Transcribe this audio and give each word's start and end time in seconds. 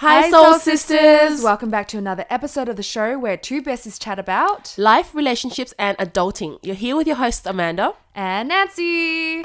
Hi, 0.00 0.30
Soul 0.30 0.60
Sisters. 0.60 1.42
Welcome 1.42 1.70
back 1.70 1.88
to 1.88 1.98
another 1.98 2.24
episode 2.30 2.68
of 2.68 2.76
the 2.76 2.84
show 2.84 3.18
where 3.18 3.36
two 3.36 3.60
besties 3.60 4.00
chat 4.00 4.16
about 4.16 4.72
Life, 4.78 5.12
relationships, 5.12 5.74
and 5.76 5.98
adulting. 5.98 6.60
You're 6.62 6.76
here 6.76 6.94
with 6.94 7.08
your 7.08 7.16
hosts, 7.16 7.44
Amanda. 7.46 7.94
and 8.14 8.48
Nancy. 8.48 9.42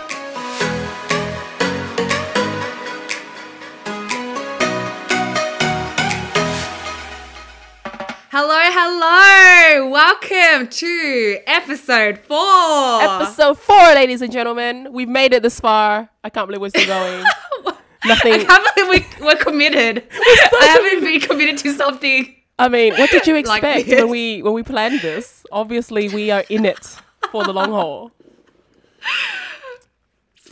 Hello, 8.30 8.60
hello. 8.62 9.90
Welcome 9.90 10.68
to 10.70 11.40
episode 11.48 12.20
four. 12.20 13.02
Episode 13.02 13.58
four, 13.58 13.96
ladies 13.96 14.22
and 14.22 14.32
gentlemen. 14.32 14.90
We've 14.92 15.10
made 15.10 15.34
it 15.34 15.42
this 15.42 15.60
far. 15.60 16.10
I 16.24 16.30
can't 16.30 16.48
believe 16.48 16.62
we're 16.62 16.70
still 16.70 16.86
going. 16.86 17.26
Nothing. 18.06 18.34
I 18.34 18.44
can't 18.44 18.76
believe 18.76 19.06
we, 19.20 19.26
we're 19.26 19.36
committed. 19.36 20.04
I 20.12 20.66
haven't 20.66 21.04
been 21.04 21.20
committed 21.22 21.58
to 21.60 21.74
something. 21.74 22.36
I 22.60 22.70
mean, 22.70 22.94
what 22.96 23.10
did 23.10 23.26
you 23.28 23.36
expect 23.42 23.88
this. 23.88 24.00
when 24.02 24.10
we 24.10 24.42
when 24.42 24.54
we 24.54 24.64
planned 24.64 25.02
this? 25.02 25.44
Obviously, 25.52 26.10
we 26.10 26.32
are 26.32 26.44
in 26.50 26.66
it 26.66 26.86
for 27.32 27.44
the 27.44 27.54
long 27.54 27.72
haul. 27.72 28.12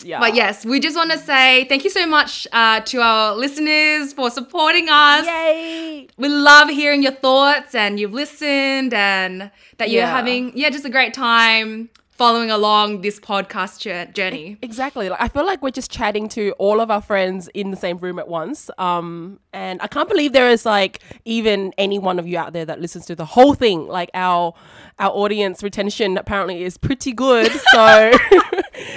Yeah. 0.04 0.20
But 0.20 0.34
yes, 0.34 0.66
we 0.66 0.80
just 0.80 0.96
want 0.96 1.12
to 1.12 1.18
say 1.20 1.66
thank 1.66 1.84
you 1.84 1.92
so 1.92 2.08
much 2.08 2.48
uh, 2.52 2.80
to 2.80 3.02
our 3.02 3.36
listeners 3.36 4.14
for 4.14 4.32
supporting 4.32 4.90
us. 4.90 5.28
Yay! 5.28 6.08
We 6.18 6.28
love 6.28 6.70
hearing 6.70 7.04
your 7.04 7.12
thoughts 7.12 7.76
and 7.76 8.00
you've 8.00 8.14
listened 8.14 8.96
and 8.96 9.52
that 9.78 9.92
you're 9.92 10.02
Yeah. 10.02 10.10
having, 10.10 10.58
yeah, 10.58 10.72
just 10.72 10.86
a 10.86 10.90
great 10.90 11.14
time 11.14 11.90
following 12.22 12.52
along 12.52 13.02
this 13.02 13.20
podcast 13.20 13.80
journey. 14.14 14.58
Exactly. 14.62 15.10
Like 15.10 15.20
I 15.22 15.28
feel 15.28 15.46
like 15.52 15.60
we're 15.64 15.72
just 15.82 15.90
chatting 15.90 16.30
to 16.38 16.52
all 16.60 16.80
of 16.80 16.92
our 16.92 17.02
friends 17.02 17.48
in 17.56 17.72
the 17.72 17.78
same 17.86 17.98
room 17.98 18.20
at 18.20 18.28
once. 18.28 18.70
Um, 18.78 19.40
and 19.54 19.82
I 19.82 19.88
can't 19.88 20.08
believe 20.08 20.32
there 20.32 20.50
is 20.50 20.64
like 20.66 21.02
even 21.26 21.74
any 21.80 21.98
one 21.98 22.20
of 22.20 22.28
you 22.28 22.38
out 22.38 22.54
there 22.54 22.66
that 22.66 22.80
listens 22.80 23.08
to 23.08 23.16
the 23.16 23.26
whole 23.26 23.56
thing. 23.56 23.88
Like 23.88 24.12
our 24.14 24.54
our 25.00 25.10
audience 25.10 25.64
retention 25.64 26.16
apparently 26.18 26.64
is 26.64 26.78
pretty 26.78 27.12
good. 27.12 27.52
So 27.52 27.82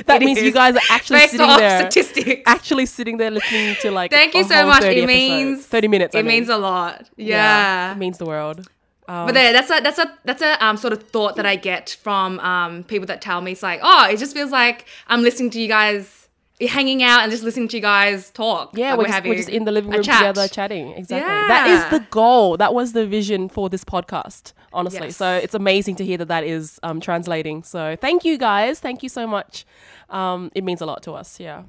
that 0.06 0.20
It 0.20 0.20
means 0.26 0.42
you 0.42 0.52
guys 0.52 0.74
are 0.76 0.82
actually 0.90 1.20
Based 1.20 1.32
sitting 1.32 1.56
there. 1.56 1.90
statistics. 1.90 2.42
Actually 2.46 2.86
sitting 2.86 3.16
there 3.16 3.30
listening 3.30 3.76
to 3.82 3.90
like 3.90 4.10
Thank 4.10 4.34
you 4.34 4.44
so 4.44 4.66
much. 4.66 4.82
It 4.82 4.98
episodes. 4.98 5.06
means 5.06 5.66
thirty 5.66 5.88
minutes. 5.88 6.14
It 6.14 6.18
I 6.18 6.22
mean. 6.22 6.28
means 6.40 6.48
a 6.50 6.58
lot. 6.58 7.08
Yeah. 7.16 7.92
it 7.92 7.96
means 7.98 8.18
the 8.18 8.26
world. 8.26 8.68
Um, 9.06 9.26
But 9.26 9.34
there, 9.34 9.52
that's 9.52 9.70
a 9.70 9.80
that's 9.80 9.98
a 9.98 10.18
that's 10.24 10.42
a 10.42 10.64
um, 10.64 10.76
sort 10.76 10.92
of 10.92 11.02
thought 11.02 11.36
that 11.36 11.44
I 11.46 11.56
get 11.56 11.96
from 12.02 12.40
um, 12.40 12.84
people 12.84 13.06
that 13.06 13.20
tell 13.20 13.40
me 13.40 13.52
it's 13.52 13.62
like, 13.62 13.80
oh, 13.82 14.08
it 14.10 14.18
just 14.18 14.34
feels 14.34 14.50
like 14.50 14.86
I'm 15.08 15.22
listening 15.22 15.50
to 15.50 15.60
you 15.60 15.68
guys 15.68 16.28
hanging 16.60 17.02
out 17.02 17.22
and 17.22 17.30
just 17.32 17.42
listening 17.42 17.68
to 17.68 17.76
you 17.76 17.82
guys 17.82 18.30
talk. 18.30 18.70
Yeah, 18.78 18.94
Like 18.94 18.98
we're, 18.98 19.12
just, 19.12 19.24
we're 19.24 19.34
just 19.34 19.48
in 19.48 19.64
the 19.64 19.72
living 19.72 19.90
room 19.90 20.02
chat. 20.02 20.18
together 20.20 20.46
chatting. 20.48 20.92
Exactly. 20.92 21.28
That 21.48 21.66
is 21.68 21.90
the 21.90 22.06
goal. 22.10 22.56
That 22.56 22.72
was 22.72 22.92
the 22.92 23.06
vision 23.06 23.48
for 23.48 23.68
this 23.68 23.84
podcast, 23.84 24.52
honestly. 24.72 25.08
Yes. 25.08 25.16
So 25.16 25.34
it's 25.34 25.54
amazing 25.54 25.96
to 25.96 26.04
hear 26.04 26.16
that 26.18 26.28
that 26.28 26.44
is 26.44 26.78
um, 26.84 27.00
translating. 27.00 27.62
So 27.64 27.96
thank 28.00 28.24
you 28.24 28.38
guys. 28.38 28.78
Thank 28.80 29.02
you 29.02 29.08
so 29.08 29.26
much. 29.26 29.66
Um, 30.10 30.52
it 30.54 30.62
means 30.64 30.80
a 30.80 30.86
lot 30.86 31.02
to 31.02 31.12
us. 31.12 31.40
Yeah. 31.40 31.64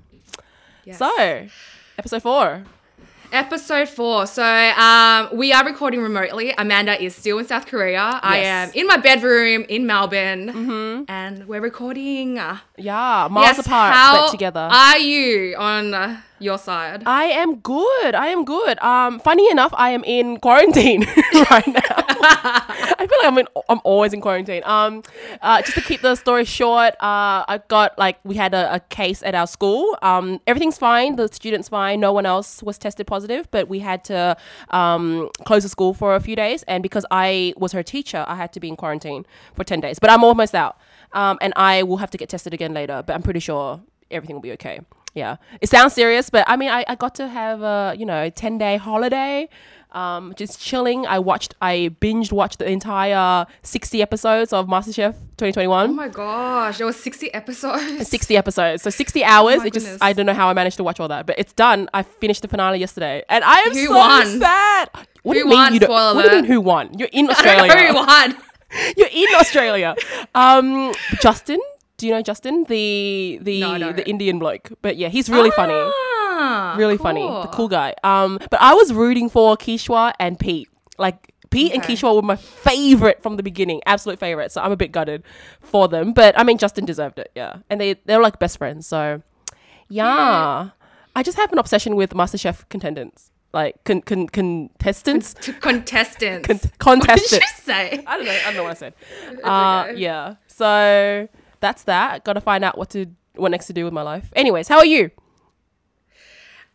Yes. 0.86 1.00
So, 1.00 1.47
episode 1.97 2.22
four. 2.22 2.63
Episode 3.31 3.90
four. 3.90 4.28
So 4.28 4.44
um, 4.44 5.30
we 5.34 5.52
are 5.54 5.66
recording 5.66 6.02
remotely. 6.02 6.54
Amanda 6.58 7.02
is 7.02 7.16
still 7.16 7.40
in 7.40 7.45
South 7.45 7.66
Korea. 7.66 8.20
I 8.22 8.38
am 8.38 8.72
in 8.73 8.88
my 8.88 8.98
bedroom 8.98 9.66
in 9.70 9.86
Melbourne, 9.86 11.06
and 11.08 11.48
we're 11.48 11.62
recording. 11.62 12.36
Yeah, 12.36 13.28
miles 13.30 13.58
yes, 13.58 13.59
apart, 13.59 13.94
but 13.94 14.31
together. 14.31 14.70
Are 14.72 14.98
you 14.98 15.56
on 15.58 15.94
uh, 15.94 16.22
your 16.46 16.58
side? 16.58 17.04
I 17.06 17.26
am 17.26 17.56
good. 17.58 18.16
I 18.16 18.28
am 18.28 18.46
good. 18.46 18.80
Um, 18.80 19.20
funny 19.20 19.50
enough, 19.52 19.74
I 19.76 19.90
am 19.90 20.04
in 20.04 20.38
quarantine 20.38 21.02
right 21.52 21.68
now. 21.68 21.82
I 22.28 23.08
feel 23.10 23.18
like 23.20 23.28
I'm 23.28 23.38
in. 23.40 23.48
I'm 23.70 23.82
always 23.84 24.14
in 24.14 24.22
quarantine. 24.22 24.62
Um, 24.66 25.04
uh, 25.42 25.62
just 25.62 25.74
to 25.74 25.82
keep 25.82 26.02
the 26.02 26.16
story 26.16 26.46
short, 26.46 26.94
uh, 26.96 27.44
I 27.47 27.62
got 27.68 27.97
like 27.97 28.19
we 28.24 28.36
had 28.36 28.53
a, 28.53 28.75
a 28.75 28.80
case 28.80 29.22
at 29.24 29.36
our 29.36 29.47
school. 29.47 29.97
Um, 30.02 30.40
everything's 30.47 30.78
fine. 30.78 31.16
The 31.18 31.28
students 31.28 31.68
fine. 31.69 32.00
No 32.00 32.14
one 32.14 32.25
else 32.25 32.64
was 32.64 32.78
tested 32.78 33.08
positive, 33.08 33.50
but 33.52 33.68
we 33.68 33.80
had 33.80 34.03
to 34.06 34.38
um 34.69 35.30
close 35.44 35.64
the 35.64 35.69
school 35.69 35.94
for 35.94 36.16
a 36.16 36.19
few 36.19 36.36
days. 36.36 36.64
And 36.64 36.81
because 36.81 37.06
I 37.12 37.53
was 37.58 37.72
her 37.74 37.84
teacher, 37.84 38.24
I 38.28 38.36
had 38.36 38.53
to 38.53 38.59
be 38.59 38.69
in 38.69 38.75
quarantine 38.75 39.25
for 39.53 39.64
ten 39.64 39.81
days. 39.81 40.00
But 40.00 40.09
I'm 40.09 40.24
almost 40.24 40.56
out. 40.56 40.78
Um, 41.14 41.38
and 41.42 41.53
I 41.56 41.84
will 41.84 41.98
have 41.98 42.12
to 42.12 42.18
get 42.18 42.30
tested 42.30 42.53
again 42.53 42.74
later. 42.74 43.03
But 43.06 43.14
I'm 43.14 43.24
pretty 43.24 43.40
sure 43.40 43.81
everything 44.12 44.36
will 44.36 44.42
be 44.42 44.52
okay. 44.53 44.80
Yeah, 45.16 45.38
it 45.62 45.70
sounds 45.70 45.94
serious, 45.94 46.30
but 46.30 46.44
I 46.48 46.58
mean, 46.58 46.70
I, 46.70 46.84
I 46.88 46.96
got 46.96 47.16
to 47.16 47.28
have 47.28 47.62
a 47.62 47.96
you 47.98 48.06
know 48.06 48.30
ten 48.30 48.58
day 48.58 48.76
holiday, 48.76 49.48
um, 49.94 50.34
just 50.36 50.59
chilling. 50.59 51.08
I 51.08 51.20
watched, 51.20 51.56
I 51.62 51.96
binged 52.02 52.34
watched 52.34 52.59
the 52.59 52.70
entire 52.70 53.46
sixty 53.64 54.02
episodes 54.02 54.52
of 54.52 54.68
MasterChef 54.68 55.14
2021. 55.38 55.90
Oh 55.90 55.94
my 55.94 56.09
gosh, 56.09 56.80
there 56.80 56.86
was 56.86 56.98
sixty 56.98 57.34
episodes. 57.34 58.08
60 58.16 58.36
episodes, 58.36 58.84
so 58.84 58.90
60 58.90 59.24
hours. 59.24 59.62
Oh 59.62 59.66
it 59.68 59.74
just. 59.74 60.04
I 60.04 60.12
don't 60.12 60.25
know 60.25 60.34
how 60.34 60.50
I 60.50 60.54
managed 60.54 60.75
to 60.78 60.84
watch 60.84 61.00
all 61.00 61.08
that, 61.08 61.25
but 61.25 61.40
it's 61.40 61.54
done. 61.54 61.90
I 61.94 62.04
finished 62.04 62.42
the 62.42 62.50
finale 62.50 62.78
yesterday, 62.80 63.24
and 63.30 63.42
I 63.46 63.59
am 63.62 63.72
Who 63.74 63.86
so 63.88 63.96
won? 63.96 64.40
sad. 64.40 64.90
What 65.24 65.36
do 65.36 65.40
Who 65.40 65.46
you 65.46 65.46
mean 65.46 65.58
won? 65.59 65.74
you 65.74 65.80
don't? 65.80 65.88
Spoiler 65.90 66.16
What 66.16 66.24
do 66.30 66.36
you 66.36 66.42
mean 66.42 66.52
who 66.52 66.59
won? 66.59 67.00
You're 67.00 67.09
in 67.14 67.30
Australia. 67.34 67.72
who 67.88 67.94
won. 67.96 68.36
You're 68.98 69.08
in 69.14 69.28
Australia. 69.36 69.96
Um, 70.36 70.94
Justin. 71.22 71.62
Do 71.97 72.07
you 72.07 72.13
know 72.13 72.22
Justin, 72.22 72.66
the 72.66 73.39
the 73.41 73.59
No, 73.61 73.91
the 73.94 74.07
Indian 74.07 74.38
bloke? 74.39 74.72
But 74.81 74.97
yeah, 74.97 75.07
he's 75.09 75.29
really 75.29 75.51
funny. 75.51 75.73
Ah, 76.38 76.75
really 76.78 76.97
funny, 76.97 77.22
the 77.25 77.47
cool 77.53 77.69
guy. 77.69 77.94
Um, 78.03 78.38
but 78.51 78.59
I 78.61 78.73
was 78.73 78.91
rooting 78.94 79.29
for 79.29 79.56
Kishwar 79.56 80.13
and 80.19 80.38
Pete. 80.38 80.67
Like 80.97 81.33
Pete 81.51 81.72
and 81.73 81.81
Okay. 81.83 81.94
Kishwar 81.94 82.16
were 82.16 82.22
my 82.22 82.35
favorite 82.35 83.23
from 83.23 83.38
the 83.38 83.44
beginning, 83.44 83.81
absolute 83.85 84.19
favorite. 84.19 84.51
So 84.51 84.61
I'm 84.61 84.72
a 84.73 84.75
bit 84.75 84.91
gutted 84.91 85.23
for 85.61 85.88
them. 85.88 86.11
But 86.11 86.38
I 86.38 86.44
mean, 86.44 86.57
Justin 86.57 86.83
deserved 86.85 87.17
it, 87.19 87.31
yeah. 87.35 87.57
And 87.69 87.79
they 87.79 87.94
they 88.06 88.17
were 88.17 88.23
like 88.23 88.39
best 88.39 88.57
friends. 88.57 88.85
So 88.88 89.22
yeah, 89.89 90.69
I 91.16 91.23
just 91.23 91.38
have 91.38 91.51
an 91.53 91.59
obsession 91.59 91.95
with 91.95 92.09
MasterChef 92.12 92.67
contendants, 92.69 93.31
like 93.53 93.81
con- 93.85 94.01
con- 94.01 94.27
contestants, 94.27 95.33
contestants. 95.62 96.47
Con- 96.77 97.00
what 97.00 97.07
did 97.07 97.31
you 97.31 97.39
contestants. 97.39 97.63
say? 97.63 98.03
I 98.06 98.17
don't 98.17 98.25
know. 98.25 98.31
I 98.31 98.44
don't 98.45 98.56
know 98.56 98.63
what 98.63 98.72
I 98.72 98.73
said. 98.73 98.94
Uh, 99.44 99.85
okay. 99.89 100.00
yeah. 100.00 100.35
So 100.47 101.27
that's 101.66 101.84
that. 101.84 102.24
Got 102.24 102.34
to 102.34 102.42
find 102.42 102.64
out 102.64 102.78
what 102.78 102.92
to 102.92 103.08
what 103.34 103.50
next 103.50 103.66
to 103.68 103.74
do 103.74 103.86
with 103.86 103.94
my 103.94 104.03
life. 104.03 104.31
Anyways, 104.36 104.68
how 104.68 104.78
are 104.78 104.86
you? 104.86 105.09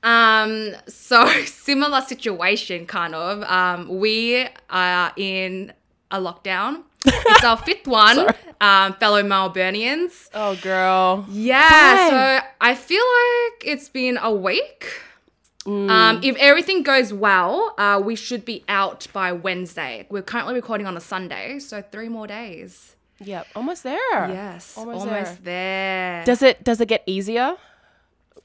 Um, 0.03 0.73
so 0.89 1.27
similar 1.45 2.01
situation, 2.01 2.87
kind 2.87 3.15
of. 3.15 3.43
Um, 3.45 4.01
we 4.01 4.47
are 4.69 5.13
in 5.17 5.73
a 6.11 6.19
lockdown. 6.19 6.83
It's 7.07 7.45
our 7.45 7.57
fifth 7.57 7.87
one, 8.03 8.19
um, 8.61 8.95
fellow 8.95 9.23
Melburnians. 9.23 10.29
Oh, 10.35 10.57
girl. 10.57 11.25
Yeah, 11.31 11.69
Fine. 11.69 12.11
so 12.11 12.47
I 12.61 12.75
feel 12.75 13.05
like 13.21 13.73
it's 13.73 13.89
been 13.89 14.19
a 14.21 14.33
week. 14.35 14.87
Mm. 15.67 15.89
Um, 15.89 16.21
if 16.25 16.37
everything 16.37 16.83
goes 16.83 17.13
well, 17.13 17.75
uh, 17.79 18.03
we 18.05 18.17
should 18.17 18.45
be 18.45 18.65
out 18.69 19.07
by 19.13 19.31
Wednesday. 19.33 20.07
We're 20.11 20.23
currently 20.23 20.55
recording 20.55 20.87
on 20.87 20.97
a 20.97 21.01
Sunday, 21.01 21.59
so 21.61 21.81
three 21.81 22.09
more 22.09 22.27
days. 22.27 22.97
Yep, 23.21 23.47
almost 23.55 23.83
there. 23.83 24.29
Yes, 24.29 24.77
almost, 24.77 25.07
almost, 25.07 25.45
there. 25.45 26.25
there. 26.25 26.25
Does 26.25 26.43
it 26.43 26.65
does 26.65 26.81
it 26.81 26.89
get 26.89 27.03
easier? 27.07 27.57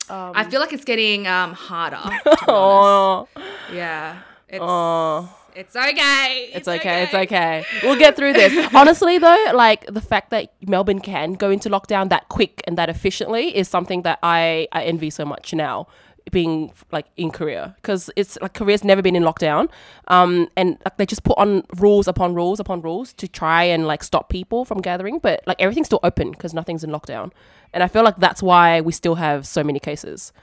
I 0.09 0.43
feel 0.43 0.59
like 0.59 0.73
it's 0.73 0.85
getting 0.85 1.27
um, 1.27 1.53
harder. 1.53 1.97
to 1.97 2.09
be 2.09 2.29
honest. 2.29 2.43
Oh, 2.47 3.27
Yeah, 3.73 4.19
it's 4.49 4.59
oh, 4.61 5.29
it's 5.55 5.75
okay. 5.75 6.51
it's 6.53 6.67
okay, 6.67 7.03
it's 7.03 7.13
okay. 7.13 7.65
We'll 7.83 7.97
get 7.97 8.15
through 8.15 8.33
this. 8.33 8.53
Honestly, 8.73 9.17
though, 9.17 9.51
like 9.53 9.85
the 9.87 10.01
fact 10.01 10.29
that 10.31 10.53
Melbourne 10.67 10.99
can 10.99 11.33
go 11.33 11.49
into 11.49 11.69
lockdown 11.69 12.09
that 12.09 12.27
quick 12.29 12.61
and 12.67 12.77
that 12.77 12.89
efficiently 12.89 13.55
is 13.55 13.67
something 13.67 14.03
that 14.03 14.19
I 14.21 14.67
I 14.71 14.83
envy 14.83 15.09
so 15.09 15.25
much 15.25 15.53
now. 15.53 15.87
Being 16.31 16.73
like 16.91 17.05
in 17.17 17.29
Korea, 17.29 17.75
because 17.75 18.09
it's 18.15 18.37
like 18.41 18.53
Korea's 18.55 18.83
never 18.83 19.01
been 19.01 19.15
in 19.15 19.23
lockdown, 19.23 19.69
um, 20.07 20.49
and 20.57 20.77
like 20.83 20.97
they 20.97 21.05
just 21.05 21.23
put 21.23 21.37
on 21.37 21.63
rules 21.77 22.07
upon 22.07 22.33
rules 22.33 22.59
upon 22.59 22.81
rules 22.81 23.13
to 23.13 23.27
try 23.27 23.63
and 23.63 23.85
like 23.85 24.03
stop 24.03 24.29
people 24.29 24.65
from 24.65 24.81
gathering, 24.81 25.19
but 25.19 25.43
like 25.45 25.61
everything's 25.61 25.85
still 25.85 25.99
open 26.01 26.31
because 26.31 26.53
nothing's 26.53 26.83
in 26.83 26.89
lockdown, 26.89 27.31
and 27.73 27.83
I 27.83 27.87
feel 27.87 28.03
like 28.03 28.17
that's 28.17 28.41
why 28.41 28.81
we 28.81 28.91
still 28.91 29.15
have 29.15 29.45
so 29.45 29.63
many 29.63 29.79
cases. 29.79 30.33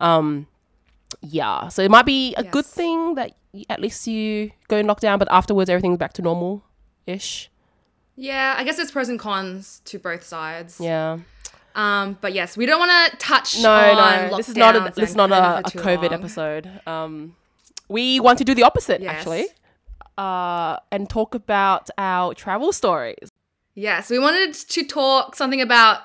Um, 0.00 0.48
yeah, 1.22 1.68
so 1.68 1.82
it 1.82 1.90
might 1.90 2.06
be 2.06 2.34
a 2.34 2.42
good 2.42 2.66
thing 2.66 3.14
that 3.14 3.32
at 3.68 3.80
least 3.80 4.06
you 4.06 4.50
go 4.68 4.78
in 4.78 4.86
lockdown, 4.86 5.18
but 5.18 5.28
afterwards 5.30 5.70
everything's 5.70 5.98
back 5.98 6.12
to 6.14 6.22
normal 6.22 6.64
ish. 7.06 7.50
Yeah, 8.16 8.54
I 8.58 8.64
guess 8.64 8.76
there's 8.76 8.90
pros 8.90 9.08
and 9.08 9.18
cons 9.18 9.80
to 9.86 9.98
both 9.98 10.24
sides. 10.24 10.78
Yeah. 10.80 11.18
Um, 11.74 12.18
but 12.20 12.32
yes, 12.32 12.56
we 12.56 12.66
don't 12.66 12.78
want 12.80 13.12
to 13.12 13.16
touch 13.18 13.60
No, 13.62 13.70
on 13.72 14.30
no, 14.30 14.36
this 14.36 14.48
is 14.48 14.56
not 14.56 14.74
a 14.76 14.92
this 14.94 15.10
is 15.10 15.16
not 15.16 15.30
a, 15.30 15.62
COVID 15.68 15.74
a 15.74 15.78
COVID 15.78 16.10
long. 16.10 16.20
episode. 16.20 16.70
Um, 16.86 17.36
we 17.88 18.20
want 18.20 18.38
to 18.38 18.44
do 18.44 18.54
the 18.54 18.62
opposite 18.64 19.00
Yes. 19.00 19.14
actually, 19.16 19.46
uh, 20.18 20.76
and 20.90 21.08
talk 21.08 21.34
about 21.34 21.88
our 21.98 22.34
travel 22.34 22.72
stories. 22.72 23.28
Yes, 23.74 24.10
we 24.10 24.18
wanted 24.18 24.54
to 24.54 24.84
talk 24.84 25.34
something 25.36 25.60
about, 25.60 26.00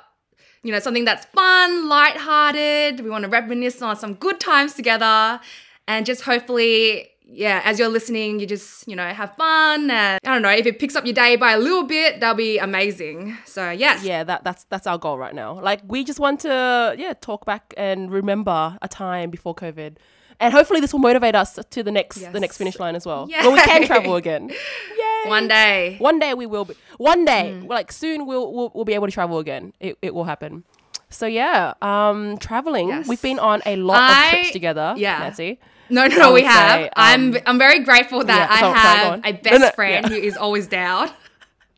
you 0.64 0.72
know, 0.72 0.80
something 0.80 1.04
that's 1.06 1.26
fun, 1.28 1.90
lighthearted. 1.90 3.02
We 3.02 3.10
want 3.10 3.24
to 3.24 3.30
reminisce 3.30 3.82
on 3.82 3.96
some 3.98 4.14
good 4.16 4.40
times 4.40 4.74
together. 4.76 5.40
and 5.88 6.04
just 6.06 6.22
hopefully 6.24 7.10
yeah, 7.28 7.62
as 7.66 7.80
you're 7.80 7.90
listening, 7.90 8.40
you 8.40 8.46
just, 8.46 8.88
you 8.88 8.96
know, 8.96 9.08
have 9.08 9.36
fun. 9.36 9.90
And 9.90 10.20
I 10.24 10.34
don't 10.34 10.42
know, 10.42 10.50
if 10.52 10.66
it 10.66 10.80
picks 10.80 10.96
up 10.96 11.06
your 11.06 11.14
day 11.14 11.36
by 11.36 11.52
a 11.54 11.58
little 11.58 11.84
bit, 11.84 12.20
that'll 12.20 12.36
be 12.36 12.58
amazing. 12.60 13.38
So, 13.46 13.72
yes. 13.72 14.04
Yeah, 14.04 14.24
that 14.24 14.44
that's 14.44 14.66
that's 14.66 14.86
our 14.88 14.98
goal 14.98 15.18
right 15.18 15.34
now. 15.34 15.60
Like 15.60 15.82
we 15.88 16.04
just 16.04 16.20
want 16.20 16.42
to 16.42 16.96
yeah, 16.98 17.14
talk 17.20 17.46
back 17.46 17.74
and 17.78 18.12
remember 18.12 18.78
a 18.82 18.88
time 18.88 19.30
before 19.32 19.56
COVID. 19.56 19.98
And 20.40 20.54
hopefully 20.54 20.82
this 20.82 20.92
will 20.92 21.00
motivate 21.00 21.34
us 21.34 21.58
to 21.70 21.82
the 21.82 21.92
next 21.92 22.20
the 22.34 22.40
next 22.40 22.58
finish 22.58 22.78
line 22.78 22.96
as 22.96 23.06
well. 23.06 23.26
When 23.28 23.54
we 23.54 23.62
can 23.62 23.86
travel 23.92 24.16
again. 24.18 24.50
Yay. 24.50 25.30
One 25.30 25.48
day. 25.48 25.96
One 26.00 26.20
day 26.20 26.34
we 26.34 26.46
will 26.46 26.66
be. 26.66 26.76
One 26.98 27.24
day, 27.26 27.54
Mm. 27.56 27.68
like 27.70 27.92
soon, 27.92 28.26
we'll, 28.28 28.52
we'll 28.54 28.72
we'll 28.76 28.86
be 28.86 28.94
able 28.94 29.08
to 29.08 29.12
travel 29.14 29.40
again. 29.40 29.74
It 29.80 29.98
it 30.02 30.14
will 30.14 30.26
happen. 30.26 30.64
So 31.10 31.26
yeah, 31.26 31.74
um, 31.82 32.38
traveling. 32.38 32.90
Yes. 32.90 33.08
We've 33.08 33.22
been 33.22 33.40
on 33.40 33.62
a 33.66 33.76
lot 33.78 34.12
of 34.12 34.30
trips 34.30 34.52
together. 34.52 34.94
yeah. 34.98 35.20
Nancy. 35.20 35.60
No, 35.90 36.08
no, 36.08 36.16
no, 36.18 36.34
we 36.34 36.44
have. 36.44 36.82
say, 36.82 36.90
I'm 36.96 37.36
um, 37.36 37.42
I'm 37.46 37.58
very 37.60 37.80
grateful 37.80 38.24
that 38.24 38.50
yeah, 38.50 38.56
I 38.56 38.78
have 38.78 39.22
a 39.26 39.32
best 39.34 39.60
no, 39.62 39.70
friend 39.72 40.06
yeah. 40.06 40.10
who 40.10 40.16
is 40.16 40.36
always 40.38 40.68
down. 40.68 41.10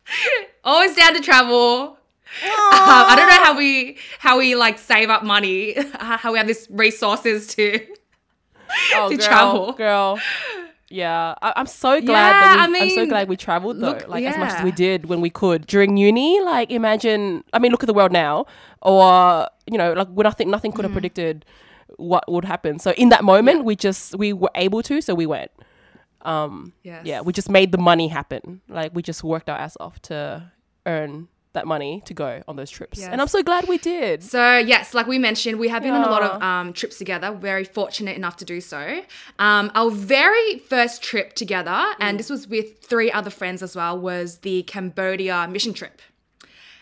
always 0.64 0.96
down 0.96 1.14
to 1.16 1.22
travel. 1.22 1.98
Um, 2.42 3.08
I 3.10 3.16
don't 3.18 3.28
know 3.30 3.44
how 3.44 3.58
we 3.58 3.98
how 4.20 4.38
we 4.38 4.56
like 4.56 4.78
save 4.80 5.10
up 5.10 5.24
money, 5.24 5.76
how 6.00 6.32
we 6.32 6.38
have 6.38 6.48
this 6.48 6.68
resources 6.70 7.48
to 7.56 7.80
Oh, 8.94 9.10
to 9.10 9.18
girl, 9.18 9.28
travel. 9.28 9.74
girl. 9.74 10.20
Yeah, 10.90 11.36
I, 11.42 11.54
I'm 11.58 11.68
so 11.68 12.00
glad 12.00 12.38
Yeah, 12.40 12.40
that 12.48 12.70
we, 12.70 12.78
I 12.80 12.84
I'm 12.86 12.90
so 12.90 13.06
glad 13.06 13.28
we 13.28 13.36
traveled 13.36 13.80
though, 13.82 13.88
look- 13.88 14.08
like 14.08 14.24
as 14.24 14.38
much 14.38 14.54
as 14.54 14.62
we 14.62 14.72
did 14.72 15.06
when 15.08 15.20
we 15.20 15.30
could 15.30 15.66
during 15.68 15.98
uni. 15.98 16.40
Like, 16.42 16.72
imagine, 16.72 17.44
I 17.52 17.60
mean, 17.60 17.72
look 17.72 17.84
at 17.84 17.88
the 17.88 17.94
world 17.94 18.12
now, 18.14 18.46
or 18.82 19.48
you 19.70 19.78
know, 19.78 19.92
like 19.94 20.08
when 20.10 20.26
I 20.28 20.30
think 20.32 20.50
nothing 20.50 20.72
could 20.72 20.86
have 20.86 20.92
Mm-hmm. 20.92 20.94
predicted 20.94 21.46
what 21.98 22.30
would 22.32 22.46
happen. 22.46 22.80
So 22.80 22.92
in 22.92 23.10
that 23.10 23.24
moment, 23.24 23.64
we 23.66 23.76
just 23.76 24.16
we 24.18 24.34
were 24.34 24.52
able 24.56 24.84
to, 24.84 25.02
so 25.02 25.16
we 25.16 25.26
went. 25.26 25.52
Yes. 26.84 27.06
Yeah, 27.06 27.22
we 27.22 27.32
just 27.34 27.50
made 27.50 27.72
the 27.72 27.78
money 27.78 28.08
happen. 28.10 28.62
Like 28.68 28.94
we 28.94 29.02
just 29.02 29.24
worked 29.24 29.50
our 29.50 29.58
ass 29.58 29.78
off 29.80 30.02
to 30.04 30.52
earn 30.86 31.28
that 31.54 31.66
money 31.66 32.04
to 32.06 32.14
go 32.14 32.44
on 32.48 32.56
those 32.56 32.70
trips, 32.70 33.02
and 33.02 33.20
I'm 33.20 33.28
so 33.28 33.42
glad 33.42 33.68
we 33.68 33.78
did. 33.80 34.22
So 34.22 34.58
yes, 34.58 34.94
like 34.94 35.08
we 35.08 35.18
mentioned, 35.18 35.58
we 35.58 35.70
have 35.70 35.82
been 35.82 35.94
on 35.94 36.04
a 36.04 36.12
lot 36.12 36.22
of 36.22 36.42
um, 36.42 36.74
trips 36.74 36.98
together. 36.98 37.32
Very 37.32 37.64
fortunate 37.64 38.16
enough 38.16 38.36
to 38.38 38.46
do 38.46 38.62
so. 38.62 39.02
Um, 39.40 39.72
our 39.74 39.90
very 39.90 40.60
first 40.60 41.02
trip 41.02 41.34
together, 41.34 41.72
Mm. 41.72 41.96
and 42.00 42.20
this 42.20 42.30
was 42.30 42.48
with 42.48 42.84
three 42.84 43.12
other 43.12 43.32
friends 43.32 43.64
as 43.64 43.76
well, 43.76 43.98
was 43.98 44.40
the 44.40 44.64
Cambodia 44.64 45.48
mission 45.48 45.74
trip. 45.74 46.02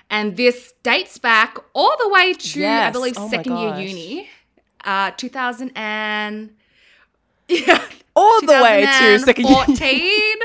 And 0.09 0.37
this 0.37 0.73
dates 0.83 1.17
back 1.17 1.57
all 1.73 1.95
the 1.99 2.09
way 2.09 2.33
to, 2.33 2.65
I 2.65 2.91
believe, 2.91 3.13
Oh 3.17 3.29
second 3.29 3.57
year 3.57 3.75
uni, 3.75 4.29
uh, 4.85 5.11
2000 5.11 5.71
and 5.75 6.51
yeah, 7.47 7.83
All 8.15 8.39
the 8.41 8.47
way 8.63 8.85
to 8.85 9.19
second 9.19 9.45
year. 9.47 9.65
2014. 9.65 10.37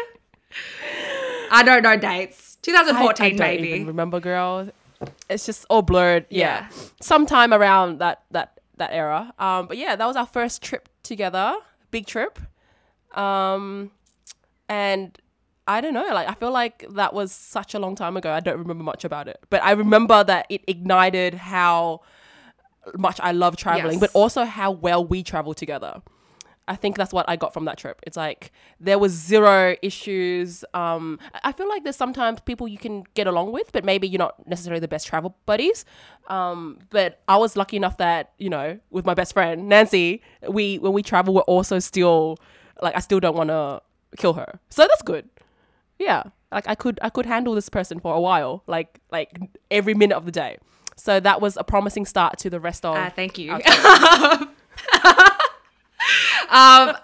I 1.53 1.63
don't 1.65 1.83
know 1.83 1.97
dates. 1.97 2.59
I- 2.63 2.63
2014 2.63 3.25
I, 3.25 3.29
don't 3.31 3.39
maybe. 3.39 3.69
even 3.69 3.87
remember, 3.87 4.21
girl. 4.21 4.69
It's 5.31 5.47
just 5.47 5.65
all 5.71 5.83
blurred. 5.83 6.27
Yeah. 6.29 6.69
Yeah. 6.71 6.79
sometime 7.01 7.55
around 7.55 8.01
that 8.01 8.23
that 8.33 8.61
that 8.77 8.91
era. 8.93 9.33
Um, 9.39 9.67
but 9.67 9.77
yeah, 9.79 9.97
that 9.97 10.05
was 10.07 10.17
our 10.17 10.27
first 10.27 10.63
trip 10.63 10.89
together, 11.03 11.55
big 11.91 12.07
trip. 12.07 12.39
Um, 13.17 13.91
and 14.69 15.19
I 15.67 15.81
don't 15.81 15.95
know, 15.95 16.07
like 16.13 16.29
I 16.29 16.35
feel 16.35 16.51
like 16.51 16.85
that 16.91 17.15
was 17.15 17.33
such 17.33 17.75
a 17.75 17.79
long 17.79 17.95
time 17.97 18.17
ago. 18.17 18.31
I 18.31 18.41
don't 18.41 18.59
remember 18.59 18.85
much 18.85 19.05
about 19.05 19.27
it, 19.29 19.39
but 19.49 19.63
I 19.63 19.71
remember 19.73 20.23
that 20.25 20.47
it 20.51 20.63
ignited 20.67 21.35
how 21.35 22.03
much 22.99 23.19
I 23.21 23.33
love 23.33 23.57
traveling, 23.57 23.95
Yes. 23.99 24.01
but 24.01 24.11
also 24.15 24.45
how 24.45 24.71
well 24.71 25.05
we 25.05 25.23
travel 25.23 25.55
together. 25.55 26.03
I 26.69 26.77
think 26.77 26.97
that's 26.97 27.13
what 27.13 27.29
I 27.29 27.35
got 27.35 27.53
from 27.53 27.65
that 27.65 27.79
trip. 27.79 28.01
It's 28.07 28.17
like 28.17 28.53
there 28.79 28.97
was 28.99 29.11
zero 29.13 29.75
issues. 29.83 30.65
Um, 30.73 31.19
I 31.35 31.41
I 31.49 31.53
feel 31.53 31.69
like 31.69 31.83
there's 31.83 31.97
sometimes 31.97 32.39
people 32.41 32.69
you 32.69 32.79
can 32.79 33.03
get 33.15 33.27
along 33.27 33.51
with, 33.51 33.73
but 33.73 33.85
maybe 33.85 34.07
you're 34.07 34.21
not 34.21 34.47
necessarily 34.47 34.79
the 34.79 34.87
best 34.87 35.07
travel 35.09 35.37
buddies. 35.47 35.85
Um, 36.29 36.79
but 36.91 37.23
I 37.27 37.39
was 37.39 37.57
lucky 37.57 37.77
enough 37.77 37.97
that 37.97 38.33
you 38.39 38.51
know, 38.51 38.79
with 38.91 39.05
my 39.05 39.15
best 39.15 39.33
friend 39.33 39.69
Nancy, 39.69 40.23
we 40.49 40.79
when 40.79 40.93
we 40.93 41.03
travel, 41.03 41.35
we're 41.35 41.41
also 41.57 41.81
still 41.81 42.39
like 42.81 42.95
I 42.95 43.01
still 43.01 43.19
don't 43.21 43.35
want 43.37 43.49
to 43.51 43.83
kill 44.17 44.35
her, 44.35 44.61
so 44.69 44.83
that's 44.87 45.03
good. 45.03 45.29
Yeah, 45.99 46.23
like 46.53 46.69
I 46.69 46.77
could 46.77 47.01
I 47.03 47.11
could 47.11 47.27
handle 47.27 47.55
this 47.57 47.69
person 47.69 47.99
for 47.99 48.15
a 48.15 48.21
while, 48.21 48.63
like 48.69 49.01
like 49.11 49.31
every 49.73 49.95
minute 49.95 50.17
of 50.17 50.25
the 50.25 50.33
day. 50.33 50.59
So 51.01 51.19
that 51.21 51.41
was 51.41 51.57
a 51.57 51.65
promising 51.65 52.05
start 52.07 52.39
to 52.39 52.51
the 52.51 52.61
rest 52.61 52.85
of. 52.85 52.97
Uh, 52.97 53.11
thank 53.11 53.39
you. 53.39 53.53
um, 53.53 53.61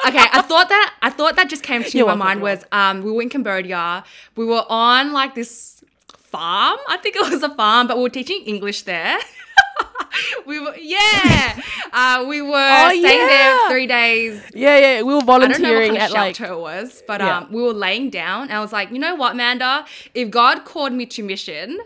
okay, 0.07 0.27
I 0.33 0.43
thought 0.47 0.69
that 0.69 0.95
I 1.03 1.11
thought 1.11 1.37
that 1.37 1.49
just 1.49 1.63
came 1.63 1.83
to 1.85 1.97
You're 1.99 2.07
my 2.07 2.13
welcome, 2.15 2.27
mind 2.27 2.43
was 2.43 2.65
um, 2.73 3.03
we 3.03 3.11
were 3.13 3.23
in 3.23 3.29
Cambodia. 3.29 4.05
We 4.37 4.45
were 4.45 4.65
on 4.69 5.13
like 5.13 5.35
this 5.35 5.81
farm. 6.15 6.79
I 6.89 6.97
think 6.99 7.17
it 7.17 7.31
was 7.31 7.43
a 7.43 7.55
farm, 7.55 7.87
but 7.87 7.97
we 7.97 8.03
were 8.03 8.09
teaching 8.11 8.43
English 8.47 8.83
there. 8.83 9.19
we 10.47 10.59
were 10.61 10.75
yeah. 10.77 11.61
Uh, 11.93 12.25
we 12.29 12.43
were 12.43 12.53
Oh, 12.55 12.89
staying 12.89 13.03
yeah. 13.03 13.27
there 13.27 13.71
three 13.71 13.87
days. 13.87 14.43
yeah, 14.55 14.79
yeah, 14.79 15.03
we 15.03 15.15
were 15.15 15.21
I 15.21 15.21
don't 15.21 15.27
know 15.29 15.35
what 15.35 15.41
volunteering 15.41 15.91
kind 15.93 16.03
of 16.03 16.03
at 16.03 16.13
like 16.13 16.37
shelter 16.37 16.53
it 16.55 16.59
was, 16.59 17.03
but 17.07 17.21
Yeah. 17.21 17.39
um, 17.39 17.53
we 17.53 17.63
were 17.63 17.73
laying 17.73 18.11
down, 18.11 18.45
and 18.45 18.53
I 18.53 18.61
was 18.61 18.73
like, 18.73 18.91
you 18.91 18.99
know 18.99 19.15
what, 19.15 19.37
Manda, 19.37 19.85
if 20.15 20.31
God 20.31 20.65
called 20.65 20.93
me 20.93 21.07
to 21.07 21.23
mission, 21.23 21.79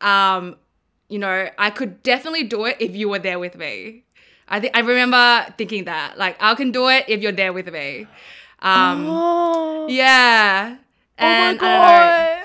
um, 0.00 0.56
you 1.10 1.18
know, 1.18 1.48
I 1.58 1.70
could 1.70 2.02
definitely 2.02 2.44
do 2.44 2.64
it 2.64 2.76
if 2.80 2.94
you 2.96 3.08
were 3.08 3.18
there 3.18 3.38
with 3.38 3.56
me. 3.56 4.04
I 4.48 4.60
think 4.60 4.76
I 4.76 4.80
remember 4.80 5.46
thinking 5.58 5.84
that, 5.84 6.16
like, 6.18 6.36
I 6.40 6.54
can 6.54 6.70
do 6.72 6.88
it 6.88 7.04
if 7.08 7.20
you're 7.20 7.32
there 7.32 7.52
with 7.52 7.70
me. 7.72 8.06
Um, 8.60 9.06
Oh, 9.08 9.86
yeah. 9.88 10.76
And 11.18 11.58
oh 11.60 11.62
my 11.62 12.42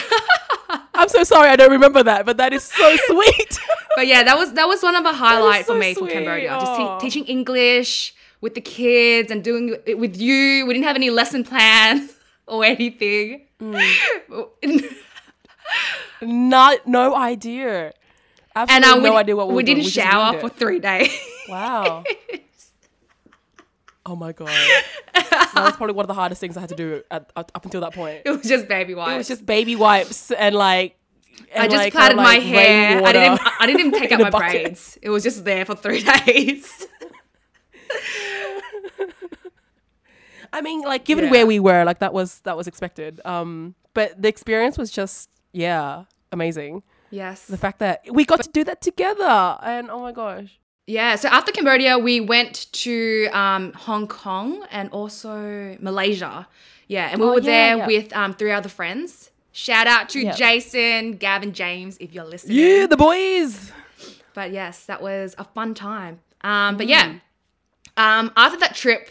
god. 0.00 0.80
I'm 0.94 1.08
so 1.08 1.24
sorry 1.24 1.48
I 1.50 1.56
don't 1.56 1.70
remember 1.72 2.02
that, 2.02 2.24
but 2.26 2.36
that 2.36 2.52
is 2.52 2.62
so 2.64 2.96
sweet. 3.06 3.58
but 3.96 4.06
yeah, 4.06 4.22
that 4.22 4.36
was 4.38 4.52
that 4.54 4.66
was 4.68 4.82
one 4.82 4.94
of 4.96 5.02
the 5.04 5.12
highlights 5.12 5.66
so 5.66 5.74
for 5.74 5.78
me 5.78 5.94
from 5.94 6.04
sweet. 6.04 6.12
Cambodia. 6.12 6.58
Just 6.60 6.76
te- 6.76 6.98
teaching 7.10 7.24
English 7.26 8.14
with 8.40 8.54
the 8.54 8.60
kids 8.60 9.30
and 9.30 9.42
doing 9.42 9.76
it 9.86 9.98
with 9.98 10.16
you. 10.16 10.66
We 10.66 10.74
didn't 10.74 10.86
have 10.86 10.96
any 10.96 11.10
lesson 11.10 11.44
plans 11.44 12.12
or 12.46 12.64
anything. 12.64 13.46
Mm. 13.60 14.94
Not 16.24 16.86
no 16.86 17.14
idea. 17.14 17.86
and 18.56 18.68
Absolutely 18.70 18.90
uh, 18.90 18.96
we, 19.02 19.10
no 19.10 19.16
idea 19.16 19.36
what 19.36 19.48
we, 19.48 19.54
we 19.54 19.56
were 19.56 19.62
doing. 19.62 19.78
We 19.78 19.82
didn't 19.82 19.96
We 19.96 20.02
shower 20.02 20.38
for 20.40 20.48
three 20.48 20.78
days. 20.78 21.10
Wow. 21.48 22.04
oh 24.06 24.16
my 24.16 24.32
god. 24.32 24.48
that 25.14 25.52
was 25.56 25.76
probably 25.76 25.94
one 25.94 26.04
of 26.04 26.08
the 26.08 26.14
hardest 26.14 26.40
things 26.40 26.56
I 26.56 26.60
had 26.60 26.68
to 26.70 26.74
do 26.76 27.02
at, 27.10 27.30
at- 27.36 27.52
up 27.54 27.64
until 27.64 27.80
that 27.82 27.92
point. 27.94 28.22
it 28.24 28.30
was 28.30 28.42
just 28.42 28.68
baby 28.68 28.94
wipes. 28.94 29.12
It 29.12 29.16
was 29.18 29.28
just 29.28 29.46
baby 29.46 29.76
wipes 29.76 30.30
and 30.30 30.54
like. 30.54 30.96
I 31.56 31.64
just 31.66 31.76
like, 31.76 31.92
plaited 31.92 32.16
my 32.16 32.22
like, 32.22 32.42
hair. 32.44 33.02
I 33.04 33.12
didn't. 33.12 33.40
I 33.60 33.66
didn't 33.66 33.80
even 33.86 33.92
take 34.00 34.12
out 34.12 34.20
my 34.20 34.30
bucket. 34.30 34.62
braids. 34.62 34.98
It 35.02 35.10
was 35.10 35.24
just 35.24 35.44
there 35.44 35.64
for 35.64 35.74
three 35.74 36.02
days. 36.26 36.86
I 40.52 40.60
mean, 40.60 40.82
like 40.82 41.04
given 41.04 41.24
Yeah. 41.24 41.30
where 41.32 41.46
we 41.46 41.58
were, 41.58 41.84
like 41.84 41.98
that 41.98 42.12
was 42.12 42.38
that 42.40 42.56
was 42.56 42.66
expected. 42.68 43.20
Um, 43.24 43.74
but 43.92 44.20
the 44.20 44.28
experience 44.28 44.78
was 44.78 44.90
just 44.90 45.28
yeah, 45.52 46.04
amazing. 46.34 46.82
yes. 47.10 47.46
The 47.46 47.56
fact 47.56 47.78
that 47.78 48.02
we 48.10 48.24
got 48.26 48.42
to 48.42 48.50
do 48.50 48.62
that 48.64 48.80
together, 48.82 49.56
and 49.62 49.90
oh 49.90 50.00
my 50.06 50.12
gosh, 50.12 50.50
Yeah. 50.86 51.16
So 51.16 51.28
after 51.28 51.50
Cambodia, 51.52 51.96
we 51.98 52.20
went 52.20 52.54
to 52.84 53.28
um, 53.32 53.72
Hong 53.88 54.06
Kong 54.06 54.48
and 54.70 54.90
also 54.92 55.32
Malaysia. 55.80 56.46
Yeah, 56.94 57.08
and 57.10 57.16
we 57.20 57.26
Oh, 57.26 57.34
were 57.34 57.40
yeah, 57.40 57.54
there 57.54 57.76
yeah. 57.78 57.86
with 57.86 58.12
um, 58.12 58.34
three 58.34 58.52
other 58.52 58.68
friends. 58.68 59.30
Shout 59.52 59.86
out 59.86 60.10
to 60.12 60.18
Yeah. 60.20 60.34
Jason, 60.36 61.16
Gavin, 61.16 61.52
James, 61.54 61.96
if 62.04 62.12
you're 62.12 62.28
listening. 62.34 62.58
yeah, 62.58 62.86
the 62.86 62.96
boys. 62.98 63.72
But 64.34 64.50
yes, 64.52 64.84
that 64.90 65.00
was 65.00 65.34
a 65.38 65.44
fun 65.56 65.72
time. 65.72 66.18
Um, 66.42 66.76
but 66.76 66.86
yeah, 66.88 67.06
um, 67.96 68.32
after 68.36 68.58
that 68.58 68.74
trip, 68.74 69.08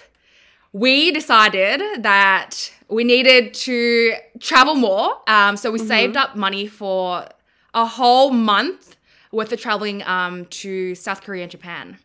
we 0.74 1.12
decided 1.12 1.82
that 2.04 2.72
we 2.90 3.04
needed 3.04 3.54
to 3.54 4.14
travel 4.40 4.76
more. 4.76 5.18
Um, 5.28 5.56
so 5.56 5.72
we 5.72 5.80
saved 5.80 6.18
up 6.18 6.36
money 6.36 6.68
for 6.68 7.28
a 7.74 7.86
whole 7.86 8.32
month 8.32 8.96
worth 9.32 9.52
of 9.52 9.62
traveling 9.62 10.04
um, 10.04 10.46
to 10.46 10.96
South 10.96 11.22
Korea 11.22 11.44
and 11.44 11.52
Japan. 11.52 11.98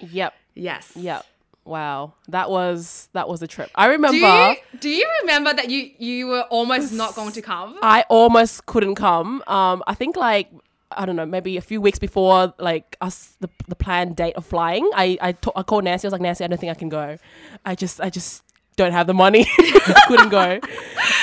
Yep, 0.00 0.34
Yes. 0.54 0.92
yep. 0.96 1.24
Wow, 1.64 2.14
that 2.28 2.48
was 2.48 3.08
that 3.12 3.28
was 3.28 3.42
a 3.42 3.48
trip. 3.48 3.70
I 3.74 3.86
remember. 3.86 4.20
Do 4.20 4.24
you, 4.26 4.56
do 4.78 4.88
you 4.88 5.08
remember 5.22 5.52
that 5.52 5.68
you 5.68 5.90
you 5.98 6.28
were 6.28 6.42
almost 6.42 6.92
not 6.92 7.16
going 7.16 7.32
to 7.32 7.42
come? 7.42 7.76
I 7.82 8.04
almost 8.08 8.66
couldn't 8.66 8.94
come. 8.94 9.42
Um, 9.48 9.82
I 9.88 9.94
think 9.94 10.14
like 10.16 10.48
I 10.90 11.04
don't 11.06 11.16
know, 11.16 11.26
maybe 11.26 11.56
a 11.56 11.60
few 11.60 11.80
weeks 11.80 11.98
before 11.98 12.54
like 12.58 12.96
us 13.00 13.36
the, 13.40 13.48
the 13.68 13.74
planned 13.74 14.16
date 14.16 14.34
of 14.36 14.46
flying, 14.46 14.88
I 14.94 15.18
I, 15.20 15.32
ta- 15.32 15.52
I 15.56 15.62
called 15.62 15.84
Nancy. 15.84 16.06
I 16.06 16.08
was 16.08 16.12
like, 16.12 16.20
Nancy, 16.22 16.44
I 16.44 16.46
don't 16.46 16.58
think 16.58 16.70
I 16.70 16.74
can 16.74 16.88
go. 16.88 17.18
I 17.64 17.74
just 17.74 18.00
I 18.00 18.08
just 18.10 18.42
don't 18.76 18.92
have 18.92 19.06
the 19.06 19.14
money, 19.14 19.46
couldn't 20.06 20.28
go. 20.28 20.60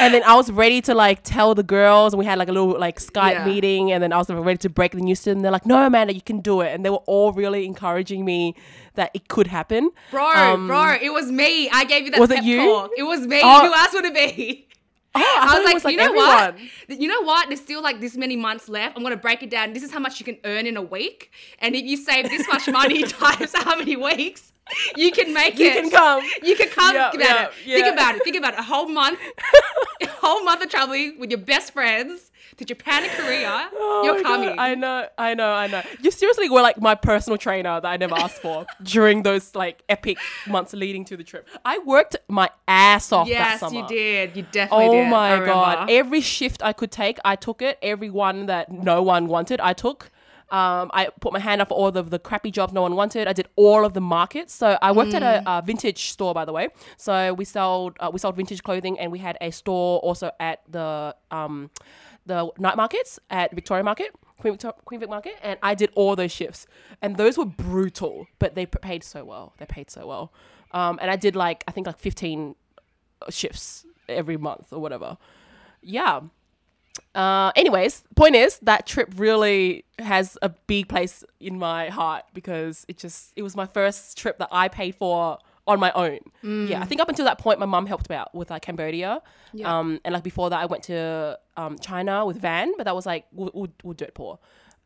And 0.01 0.11
then 0.13 0.23
I 0.23 0.33
was 0.35 0.51
ready 0.51 0.81
to 0.81 0.95
like 0.95 1.21
tell 1.23 1.53
the 1.53 1.61
girls, 1.63 2.11
and 2.13 2.17
we 2.19 2.25
had 2.25 2.39
like 2.39 2.47
a 2.49 2.51
little 2.51 2.77
like 2.79 2.99
Skype 2.99 3.31
Yeah. 3.33 3.45
meeting, 3.45 3.91
and 3.91 4.01
then 4.01 4.11
I 4.11 4.17
was 4.17 4.27
ready 4.29 4.57
to 4.57 4.69
break 4.69 4.93
the 4.93 5.01
news 5.01 5.21
to 5.23 5.29
them. 5.29 5.41
They're 5.41 5.51
like, 5.51 5.65
"No, 5.67 5.77
Amanda, 5.85 6.13
you 6.15 6.21
can 6.21 6.39
do 6.39 6.61
it," 6.61 6.73
and 6.73 6.83
they 6.83 6.89
were 6.89 7.03
all 7.05 7.31
really 7.31 7.65
encouraging 7.65 8.25
me 8.25 8.55
that 8.95 9.11
it 9.13 9.27
could 9.27 9.47
happen. 9.47 9.91
Bro, 10.11 10.29
Um, 10.31 10.67
bro, 10.67 10.95
it 10.99 11.13
was 11.13 11.31
me. 11.31 11.69
I 11.69 11.85
gave 11.85 12.05
you 12.05 12.11
that 12.11 12.19
Was 12.19 12.31
it 12.31 12.43
you? 12.43 12.57
talk. 12.65 12.91
It 12.97 13.03
was 13.03 13.27
me. 13.27 13.39
Oh. 13.43 13.67
Who 13.67 13.73
else 13.73 13.93
would 13.93 14.05
it 14.05 14.13
be? 14.15 14.67
Oh, 15.15 15.19
I, 15.19 15.53
I 15.53 15.57
was 15.57 15.65
like, 15.65 15.73
was, 15.75 15.85
like 15.85 15.91
you 15.91 15.97
know 15.97 16.05
everyone. 16.05 16.69
what? 16.87 16.99
You 16.99 17.07
know 17.07 17.21
what? 17.21 17.47
There's 17.47 17.61
still 17.61 17.83
like 17.83 17.99
this 17.99 18.17
many 18.17 18.35
months 18.35 18.67
left. 18.67 18.97
I'm 18.97 19.03
gonna 19.03 19.15
break 19.15 19.43
it 19.43 19.49
down. 19.49 19.73
This 19.73 19.83
is 19.83 19.91
how 19.91 19.99
much 19.99 20.19
you 20.19 20.25
can 20.25 20.37
earn 20.43 20.65
in 20.65 20.75
a 20.75 20.81
week, 20.81 21.31
and 21.59 21.75
if 21.75 21.85
you 21.85 21.97
save 21.97 22.29
this 22.29 22.47
much 22.47 22.67
money 22.67 23.03
times 23.07 23.53
how 23.55 23.77
many 23.77 23.95
weeks, 23.95 24.53
you 24.95 25.11
can 25.11 25.33
make 25.33 25.59
You 25.59 25.67
it. 25.67 25.75
You 25.75 25.81
can 25.81 25.91
come. 25.91 26.23
You 26.41 26.55
can 26.55 26.69
come. 26.69 26.95
Yeah, 26.95 27.11
Think 27.11 27.23
about 27.23 27.53
yeah, 27.65 27.75
it. 27.75 27.83
Think 27.83 27.93
about 27.93 28.15
it. 28.15 28.23
Think 28.23 28.35
about 28.37 28.53
it. 28.53 28.59
A 28.59 28.63
whole 28.63 28.89
month, 28.89 29.19
a 30.01 30.07
whole 30.07 30.43
month 30.43 30.63
of 30.63 30.69
traveling 30.69 31.19
with 31.19 31.29
your 31.29 31.39
best 31.39 31.73
friends 31.73 32.31
to 32.57 32.65
Japan 32.65 33.03
and 33.03 33.11
Korea. 33.13 33.69
Oh 33.73 34.01
You're 34.05 34.15
my 34.15 34.23
God, 34.23 34.29
coming. 34.41 34.55
I 34.59 34.75
know, 34.75 35.07
I 35.17 35.33
know, 35.33 35.51
I 35.51 35.67
know. 35.67 35.81
You 36.01 36.11
seriously 36.11 36.49
were 36.49 36.61
like 36.61 36.79
my 36.79 36.95
personal 36.95 37.37
trainer 37.37 37.79
that 37.81 37.87
I 37.87 37.97
never 37.97 38.15
asked 38.15 38.41
for 38.41 38.67
during 38.83 39.23
those 39.23 39.55
like 39.55 39.83
epic 39.89 40.19
months 40.45 40.73
leading 40.73 41.05
to 41.05 41.17
the 41.17 41.23
trip. 41.23 41.47
I 41.65 41.79
worked 41.79 42.15
my 42.27 42.49
ass 42.67 43.11
off 43.11 43.27
that 43.27 43.33
yes, 43.33 43.59
summer. 43.59 43.77
you 43.79 43.87
did. 43.87 44.35
You 44.37 44.43
definitely 44.43 44.87
Oh 44.87 44.91
did. 44.91 45.07
I 45.07 45.39
my 45.39 45.45
god! 45.45 45.89
Every 45.89 46.21
shift 46.21 46.61
I 46.63 46.73
could 46.73 46.91
take, 46.91 47.17
I 47.25 47.35
took 47.35 47.61
it. 47.61 47.77
Every 47.81 48.09
one 48.09 48.47
that 48.47 48.71
no 48.71 49.01
one 49.01 49.27
wanted, 49.27 49.59
I 49.61 49.73
took. 49.73 50.11
Um, 50.51 50.91
I 50.93 51.07
put 51.19 51.33
my 51.33 51.39
hand 51.39 51.61
up 51.61 51.69
for 51.69 51.73
all 51.73 51.87
of 51.97 52.11
the 52.11 52.19
crappy 52.19 52.51
jobs 52.51 52.73
no 52.73 52.83
one 52.83 52.95
wanted. 52.95 53.27
I 53.27 53.33
did 53.33 53.47
all 53.55 53.83
of 53.85 53.93
the 53.93 54.01
markets. 54.01 54.53
So 54.53 54.77
I 54.83 54.91
worked 54.91 55.15
at 55.15 55.23
Mm. 55.23 55.43
a, 55.47 55.61
vintage 55.65 56.09
store, 56.11 56.35
by 56.35 56.45
the 56.45 56.53
way. 56.53 56.67
So 56.97 57.33
we 57.33 57.43
sold 57.45 57.97
uh, 57.99 58.11
we 58.13 58.19
sold 58.19 58.35
vintage 58.35 58.61
clothing, 58.61 58.99
and 58.99 59.11
we 59.11 59.17
had 59.17 59.35
a 59.41 59.49
store 59.51 59.99
also 60.01 60.29
at 60.39 60.59
the 60.69 61.15
um, 61.31 61.71
the 62.25 62.49
night 62.57 62.77
markets 62.77 63.19
at 63.29 63.53
Victoria 63.53 63.83
Market, 63.83 64.15
Queen, 64.39 64.53
Victor- 64.53 64.73
Queen 64.85 64.99
Vic 64.99 65.09
Market, 65.09 65.35
and 65.41 65.57
I 65.61 65.75
did 65.75 65.91
all 65.95 66.15
those 66.15 66.31
shifts, 66.31 66.67
and 67.01 67.17
those 67.17 67.37
were 67.37 67.45
brutal, 67.45 68.27
but 68.39 68.55
they 68.55 68.65
paid 68.65 69.03
so 69.03 69.23
well. 69.23 69.53
They 69.57 69.65
paid 69.65 69.89
so 69.89 70.07
well, 70.07 70.33
um, 70.71 70.99
and 71.01 71.09
I 71.11 71.15
did 71.15 71.35
like 71.35 71.63
I 71.67 71.71
think 71.71 71.87
like 71.87 71.99
fifteen 71.99 72.55
shifts 73.29 73.85
every 74.09 74.37
month 74.37 74.71
or 74.71 74.79
whatever. 74.79 75.17
Yeah. 75.81 76.21
Uh, 77.15 77.51
anyways, 77.55 78.03
point 78.15 78.35
is 78.35 78.59
that 78.59 78.85
trip 78.85 79.11
really 79.15 79.83
has 79.97 80.37
a 80.41 80.49
big 80.49 80.87
place 80.87 81.23
in 81.39 81.57
my 81.57 81.89
heart 81.89 82.23
because 82.33 82.85
it 82.87 82.97
just 82.97 83.33
it 83.35 83.41
was 83.41 83.55
my 83.55 83.65
first 83.65 84.17
trip 84.17 84.37
that 84.37 84.49
I 84.51 84.67
paid 84.67 84.95
for 84.95 85.39
on 85.65 85.79
my 85.79 85.91
own. 85.93 86.19
Yeah, 86.67 86.81
I 86.81 86.85
think 86.85 86.99
up 87.01 87.07
until 87.09 87.25
that 87.25 87.37
point, 87.39 87.59
my 87.59 87.65
mum 87.65 87.85
helped 87.85 88.09
me 88.09 88.15
out 88.15 88.33
with 88.35 88.49
like 88.51 88.61
Cambodia, 88.63 89.21
Yeah. 89.53 89.79
um, 89.79 89.99
and 90.03 90.13
like 90.13 90.23
before 90.23 90.49
that, 90.49 90.59
I 90.59 90.65
went 90.65 90.83
to 90.83 91.39
um, 91.55 91.77
China 91.79 92.25
with 92.25 92.37
Van, 92.41 92.73
but 92.77 92.83
that 92.83 92.95
was 92.95 93.05
like 93.05 93.25
we'll, 93.31 93.51
we'll, 93.53 93.69
we'll 93.83 93.93
do 93.93 94.05
it 94.05 94.13
poor. 94.13 94.39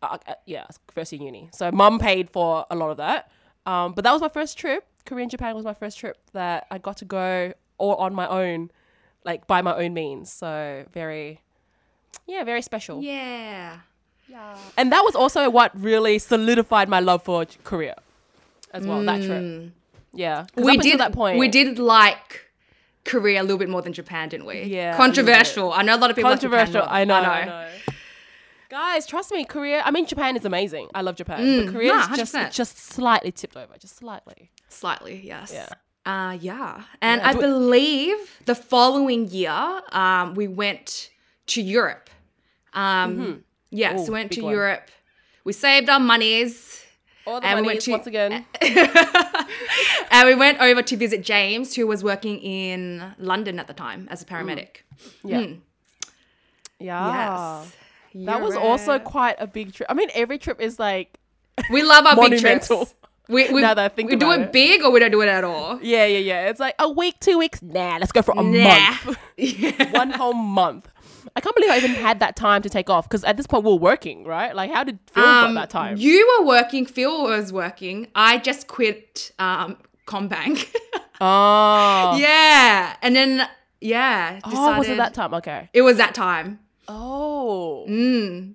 Uh, 0.03 0.17
uh, 0.27 0.33
yeah, 0.45 0.65
first 0.93 1.11
year 1.11 1.21
uni, 1.23 1.49
so 1.51 1.71
mum 1.71 1.97
paid 1.97 2.29
for 2.29 2.65
a 2.69 2.75
lot 2.75 2.89
of 2.91 2.97
that. 2.97 3.31
Um, 3.65 3.93
but 3.93 4.03
that 4.03 4.11
was 4.11 4.21
my 4.21 4.29
first 4.29 4.57
trip. 4.57 4.85
Korea 5.05 5.23
and 5.23 5.31
Japan 5.31 5.55
was 5.55 5.65
my 5.65 5.73
first 5.73 5.97
trip 5.97 6.17
that 6.33 6.67
I 6.69 6.77
got 6.77 6.97
to 6.97 7.05
go 7.05 7.53
all 7.79 7.95
on 7.95 8.13
my 8.13 8.27
own, 8.27 8.69
like 9.25 9.47
by 9.47 9.61
my 9.61 9.75
own 9.75 9.93
means. 9.93 10.31
So 10.31 10.85
very, 10.93 11.41
yeah, 12.27 12.43
very 12.43 12.61
special. 12.61 13.01
Yeah. 13.01 13.77
Yeah. 14.29 14.55
And 14.77 14.91
that 14.91 15.03
was 15.03 15.15
also 15.15 15.49
what 15.49 15.71
really 15.79 16.19
solidified 16.19 16.89
my 16.89 16.99
love 16.99 17.23
for 17.23 17.45
Korea 17.63 17.95
as 18.73 18.85
well. 18.85 19.01
That 19.03 19.23
trip. 19.23 19.71
Yeah. 20.17 20.45
we 20.55 20.77
did 20.77 20.99
that 20.99 21.13
point. 21.13 21.37
we 21.39 21.47
did 21.47 21.77
like 21.79 22.45
Korea 23.05 23.41
a 23.41 23.43
little 23.43 23.57
bit 23.57 23.69
more 23.69 23.81
than 23.81 23.93
Japan, 23.93 24.29
didn't 24.29 24.45
we? 24.47 24.63
Yeah, 24.63 24.97
Controversial. 24.97 25.71
I 25.71 25.81
know 25.83 25.95
a 25.95 26.01
lot 26.03 26.09
of 26.09 26.15
people 26.15 26.31
like 26.31 26.41
Japan 26.41 26.65
controversial. 26.65 26.85
more. 26.87 26.99
I 26.99 27.05
know. 27.05 27.15
I 27.15 27.45
know. 27.45 27.67
Guys, 28.69 29.05
trust 29.07 29.31
me, 29.31 29.45
Korea. 29.45 29.81
I 29.85 29.91
mean, 29.91 30.05
Japan 30.05 30.35
is 30.35 30.43
amazing. 30.43 30.89
I 30.93 31.01
love 31.01 31.15
Japan, 31.15 31.65
but 31.65 31.73
Korea 31.73 31.93
nah, 31.93 32.11
is 32.11 32.17
just 32.17 32.35
100%. 32.35 32.51
just 32.51 32.77
slightly 32.77 33.31
tipped 33.31 33.55
over, 33.55 33.73
just 33.79 33.95
slightly. 33.95 34.51
Slightly, 34.67 35.21
yes. 35.23 35.51
Yeah. 35.53 35.69
Uh, 36.05 36.33
yeah. 36.33 36.83
And 37.01 37.21
Yeah, 37.21 37.29
I 37.29 37.33
believe 37.33 38.17
the 38.45 38.55
following 38.55 39.27
year, 39.29 39.81
um, 39.91 40.33
we 40.35 40.47
went 40.49 41.11
to 41.47 41.61
Europe. 41.61 42.09
Um, 42.73 43.43
Yeah, 43.69 43.93
Ooh, 43.95 43.99
so 43.99 44.05
we 44.05 44.11
went 44.19 44.31
to 44.33 44.41
one. 44.41 44.53
Europe. 44.53 44.89
We 45.45 45.53
saved 45.53 45.89
our 45.89 45.99
monies. 45.99 46.83
All 47.25 47.39
the 47.41 47.47
And 47.47 47.61
we 47.61 47.67
went 47.67 47.81
to- 47.81 47.91
once 47.91 48.07
again. 48.07 48.45
and 50.11 50.27
we 50.27 50.35
went 50.35 50.59
over 50.59 50.81
to 50.81 50.97
visit 50.97 51.21
James, 51.23 51.75
who 51.75 51.87
was 51.87 52.03
working 52.03 52.39
in 52.39 53.13
London 53.17 53.59
at 53.59 53.67
the 53.67 53.73
time 53.73 54.07
as 54.11 54.21
a 54.21 54.25
paramedic. 54.25 54.77
Yeah. 55.23 55.41
Hmm. 55.45 55.53
Yeah. 56.79 57.61
Yes. 57.63 57.73
That 58.25 58.41
was 58.41 58.55
also 58.55 58.99
quite 58.99 59.35
a 59.39 59.47
big 59.47 59.73
trip. 59.73 59.87
I 59.89 59.93
mean, 59.93 60.09
every 60.13 60.37
trip 60.37 60.59
is 60.61 60.79
like 60.79 61.19
We 61.71 61.83
love 61.83 62.05
our 62.05 62.29
big 62.29 62.39
trips. 62.39 62.69
We, 63.29 63.49
we, 63.51 63.61
Now 63.61 63.73
that 63.73 63.83
I 63.83 63.89
think 63.89 64.09
we 64.09 64.15
do 64.15 64.31
it 64.31 64.39
it. 64.39 64.51
big 64.53 64.83
or 64.83 64.89
we 64.91 64.99
don't 65.01 65.11
do 65.11 65.21
it 65.21 65.27
at 65.27 65.43
all. 65.43 65.79
Yeah, 65.81 66.05
yeah, 66.05 66.19
yeah. 66.19 66.49
It's 66.49 66.61
like 66.61 66.75
a 66.79 66.89
week, 66.89 67.19
two 67.19 67.37
weeks. 67.37 67.61
Nah, 67.61 67.97
let's 67.97 68.13
go 68.13 68.21
for 68.21 68.33
a 68.37 68.41
Nah. 68.41 68.95
month. 69.03 69.17
One 69.93 70.11
whole 70.11 70.33
month. 70.33 70.87
I 71.35 71.41
can't 71.41 71.55
believe 71.55 71.69
I 71.71 71.77
even 71.77 71.91
had 71.91 72.19
that 72.19 72.35
time 72.35 72.61
to 72.61 72.69
take 72.69 72.89
off 72.89 73.07
because 73.09 73.23
at 73.23 73.37
this 73.37 73.47
point 73.47 73.63
we 73.63 73.71
were 73.71 73.77
working, 73.77 74.23
right? 74.25 74.55
Like, 74.55 74.71
how 74.71 74.83
did 74.83 74.99
Phil 75.11 75.23
Um, 75.23 75.53
got 75.53 75.61
that 75.61 75.69
time? 75.69 75.97
You 75.97 76.37
were 76.39 76.45
working, 76.47 76.85
Phil 76.85 77.23
was 77.23 77.51
working. 77.53 78.07
I 78.15 78.37
just 78.37 78.67
quit 78.67 79.31
um, 79.39 79.77
CommBank. 80.05 80.73
oh, 81.21 82.17
yeah. 82.17 82.95
And 83.01 83.15
then, 83.15 83.47
yeah. 83.81 84.39
oh, 84.43 84.77
was 84.77 84.87
it 84.89 84.97
that 84.97 85.13
time? 85.13 85.33
Okay. 85.33 85.69
It 85.73 85.81
was 85.81 85.97
that 85.97 86.13
time. 86.15 86.59
Oh, 86.87 87.85
Mm. 87.89 88.53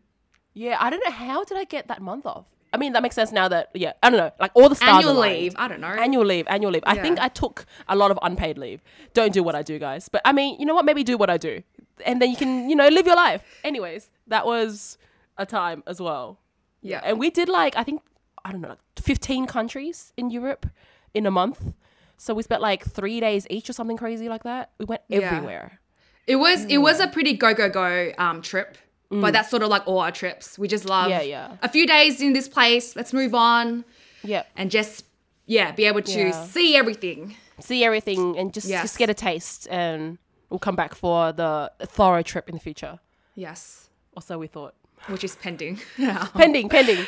yeah. 0.54 0.76
I 0.80 0.90
don't 0.90 1.02
know 1.04 1.12
how 1.12 1.44
did 1.44 1.58
I 1.58 1.64
get 1.64 1.88
that 1.88 2.00
month 2.00 2.26
off. 2.26 2.46
I 2.74 2.78
mean, 2.78 2.94
that 2.94 3.02
makes 3.02 3.14
sense 3.14 3.32
now 3.32 3.48
that 3.48 3.68
yeah. 3.74 3.92
I 4.02 4.08
don't 4.08 4.18
know. 4.18 4.30
Like 4.40 4.50
all 4.54 4.70
the 4.70 4.74
stars 4.74 5.04
Annual 5.04 5.18
aligned. 5.18 5.38
leave. 5.40 5.54
I 5.56 5.68
don't 5.68 5.82
know. 5.82 5.88
Annual 5.88 6.24
leave, 6.24 6.46
annual 6.48 6.72
leave. 6.72 6.82
I 6.86 6.96
think 6.96 7.18
I 7.20 7.28
took 7.28 7.66
a 7.86 7.94
lot 7.94 8.10
of 8.10 8.18
unpaid 8.22 8.56
leave. 8.56 8.82
Don't 9.12 9.30
do 9.34 9.42
what 9.42 9.54
I 9.54 9.60
do, 9.62 9.78
guys. 9.78 10.08
But 10.08 10.22
I 10.24 10.32
mean, 10.32 10.58
you 10.58 10.64
know 10.64 10.74
what? 10.74 10.86
Maybe 10.86 11.04
do 11.04 11.18
what 11.18 11.28
I 11.28 11.36
do, 11.36 11.62
and 12.04 12.20
then 12.20 12.30
you 12.30 12.36
can, 12.36 12.68
you 12.70 12.76
know, 12.76 12.88
live 12.88 13.06
your 13.06 13.16
life. 13.16 13.42
Anyways, 13.64 14.10
that 14.26 14.46
was 14.46 14.98
a 15.38 15.46
time 15.46 15.82
as 15.86 16.00
well. 16.00 16.38
yeah. 16.82 17.00
And 17.04 17.18
we 17.18 17.30
did 17.30 17.48
like 17.48 17.76
I 17.76 17.84
think 17.84 18.02
I 18.44 18.52
don't 18.52 18.60
know, 18.60 18.68
like 18.70 18.78
fifteen 18.96 19.46
countries 19.46 20.12
in 20.16 20.30
Europe 20.30 20.66
in 21.14 21.26
a 21.26 21.30
month. 21.30 21.74
So 22.16 22.34
we 22.34 22.42
spent 22.42 22.62
like 22.62 22.84
three 22.84 23.18
days 23.20 23.46
each 23.50 23.68
or 23.70 23.72
something 23.72 23.96
crazy 23.96 24.28
like 24.28 24.44
that. 24.44 24.70
We 24.78 24.84
went 24.84 25.02
Yeah. 25.08 25.18
everywhere. 25.20 25.80
It 26.26 26.36
was 26.36 26.64
it 26.66 26.78
was 26.78 27.00
a 27.00 27.06
pretty 27.08 27.34
go 27.34 27.52
go 27.54 27.68
go 27.68 28.12
um 28.18 28.42
trip. 28.42 28.76
But 29.10 29.32
that's 29.34 29.50
sort 29.50 29.62
of 29.62 29.68
like 29.68 29.86
all 29.86 29.98
our 29.98 30.10
trips. 30.10 30.58
We 30.58 30.68
just 30.68 30.86
love 30.86 31.06
Mm. 31.08 31.10
Yeah, 31.10 31.22
yeah. 31.22 31.56
a 31.62 31.68
few 31.68 31.86
days 31.86 32.22
in 32.22 32.32
this 32.32 32.48
place. 32.48 32.96
Let's 32.96 33.12
move 33.12 33.34
on 33.34 33.84
Yeah. 34.24 34.44
and 34.56 34.70
just 34.70 35.04
yeah, 35.46 35.72
be 35.72 35.84
able 35.84 36.00
to 36.02 36.18
Yeah. 36.18 36.44
see 36.46 36.76
everything. 36.76 37.36
See 37.60 37.84
everything 37.84 38.38
and 38.38 38.54
just, 38.54 38.66
Yes. 38.68 38.82
just 38.82 38.96
get 38.98 39.10
a 39.10 39.14
taste 39.14 39.68
and 39.70 40.18
we'll 40.52 40.58
come 40.58 40.76
back 40.76 40.94
for 40.94 41.32
the 41.32 41.72
thorough 41.80 42.22
trip 42.22 42.48
in 42.48 42.54
the 42.54 42.60
future. 42.60 43.00
Yes. 43.34 43.88
Or 44.14 44.22
so 44.22 44.38
we 44.38 44.46
thought. 44.46 44.74
Which 45.08 45.24
is 45.24 45.34
pending. 45.34 45.80
Pending, 46.34 46.68
pending. 46.68 47.06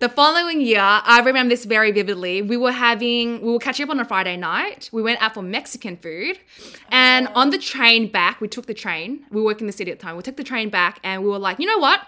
The 0.00 0.08
following 0.08 0.60
year, 0.60 0.80
I 0.82 1.20
remember 1.24 1.50
this 1.50 1.64
very 1.64 1.92
vividly. 1.92 2.42
We 2.42 2.56
were 2.56 2.72
having, 2.72 3.40
we 3.40 3.52
were 3.52 3.60
catching 3.60 3.84
up 3.84 3.90
on 3.90 4.00
a 4.00 4.04
Friday 4.04 4.36
night. 4.36 4.90
We 4.92 5.00
went 5.00 5.22
out 5.22 5.34
for 5.34 5.42
Mexican 5.42 5.96
food. 5.96 6.40
And 6.88 7.28
on 7.28 7.50
the 7.50 7.58
train 7.58 8.10
back, 8.10 8.40
we 8.40 8.48
took 8.48 8.66
the 8.66 8.74
train. 8.74 9.24
We 9.30 9.40
were 9.40 9.46
working 9.46 9.66
in 9.66 9.66
the 9.68 9.72
city 9.72 9.92
at 9.92 10.00
the 10.00 10.02
time. 10.02 10.16
We 10.16 10.22
took 10.24 10.36
the 10.36 10.42
train 10.42 10.70
back 10.70 10.98
and 11.04 11.22
we 11.22 11.28
were 11.28 11.38
like, 11.38 11.60
you 11.60 11.66
know 11.66 11.78
what? 11.78 12.00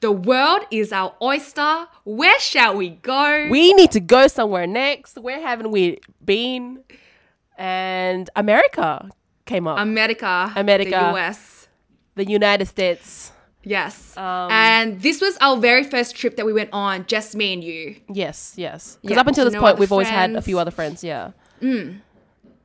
The 0.00 0.12
world 0.12 0.62
is 0.70 0.90
our 0.92 1.14
oyster. 1.20 1.86
Where 2.04 2.38
shall 2.40 2.76
we 2.76 2.90
go? 2.90 3.48
We 3.50 3.74
need 3.74 3.90
to 3.90 4.00
go 4.00 4.28
somewhere 4.28 4.66
next. 4.66 5.18
Where 5.18 5.42
haven't 5.42 5.70
we 5.70 5.98
been? 6.24 6.84
And 7.58 8.30
America 8.36 9.10
came 9.46 9.66
up. 9.66 9.78
America. 9.78 10.52
America. 10.56 10.90
The 10.90 11.14
US. 11.20 11.68
the 12.16 12.24
United 12.26 12.66
States. 12.66 13.32
Yes. 13.66 14.14
Um, 14.16 14.50
and 14.50 15.00
this 15.00 15.20
was 15.22 15.38
our 15.40 15.56
very 15.56 15.84
first 15.84 16.14
trip 16.16 16.36
that 16.36 16.44
we 16.44 16.52
went 16.52 16.68
on, 16.72 17.06
just 17.06 17.34
me 17.34 17.54
and 17.54 17.64
you. 17.64 17.96
Yes, 18.12 18.52
yes. 18.56 18.98
Because 19.00 19.14
Yeah, 19.14 19.20
up 19.20 19.26
until 19.26 19.44
this 19.46 19.54
no 19.54 19.60
point, 19.60 19.78
we've 19.78 19.90
always 19.92 20.08
had 20.08 20.36
a 20.36 20.42
few 20.42 20.58
other 20.58 20.70
friends. 20.70 21.02
Yeah. 21.02 21.30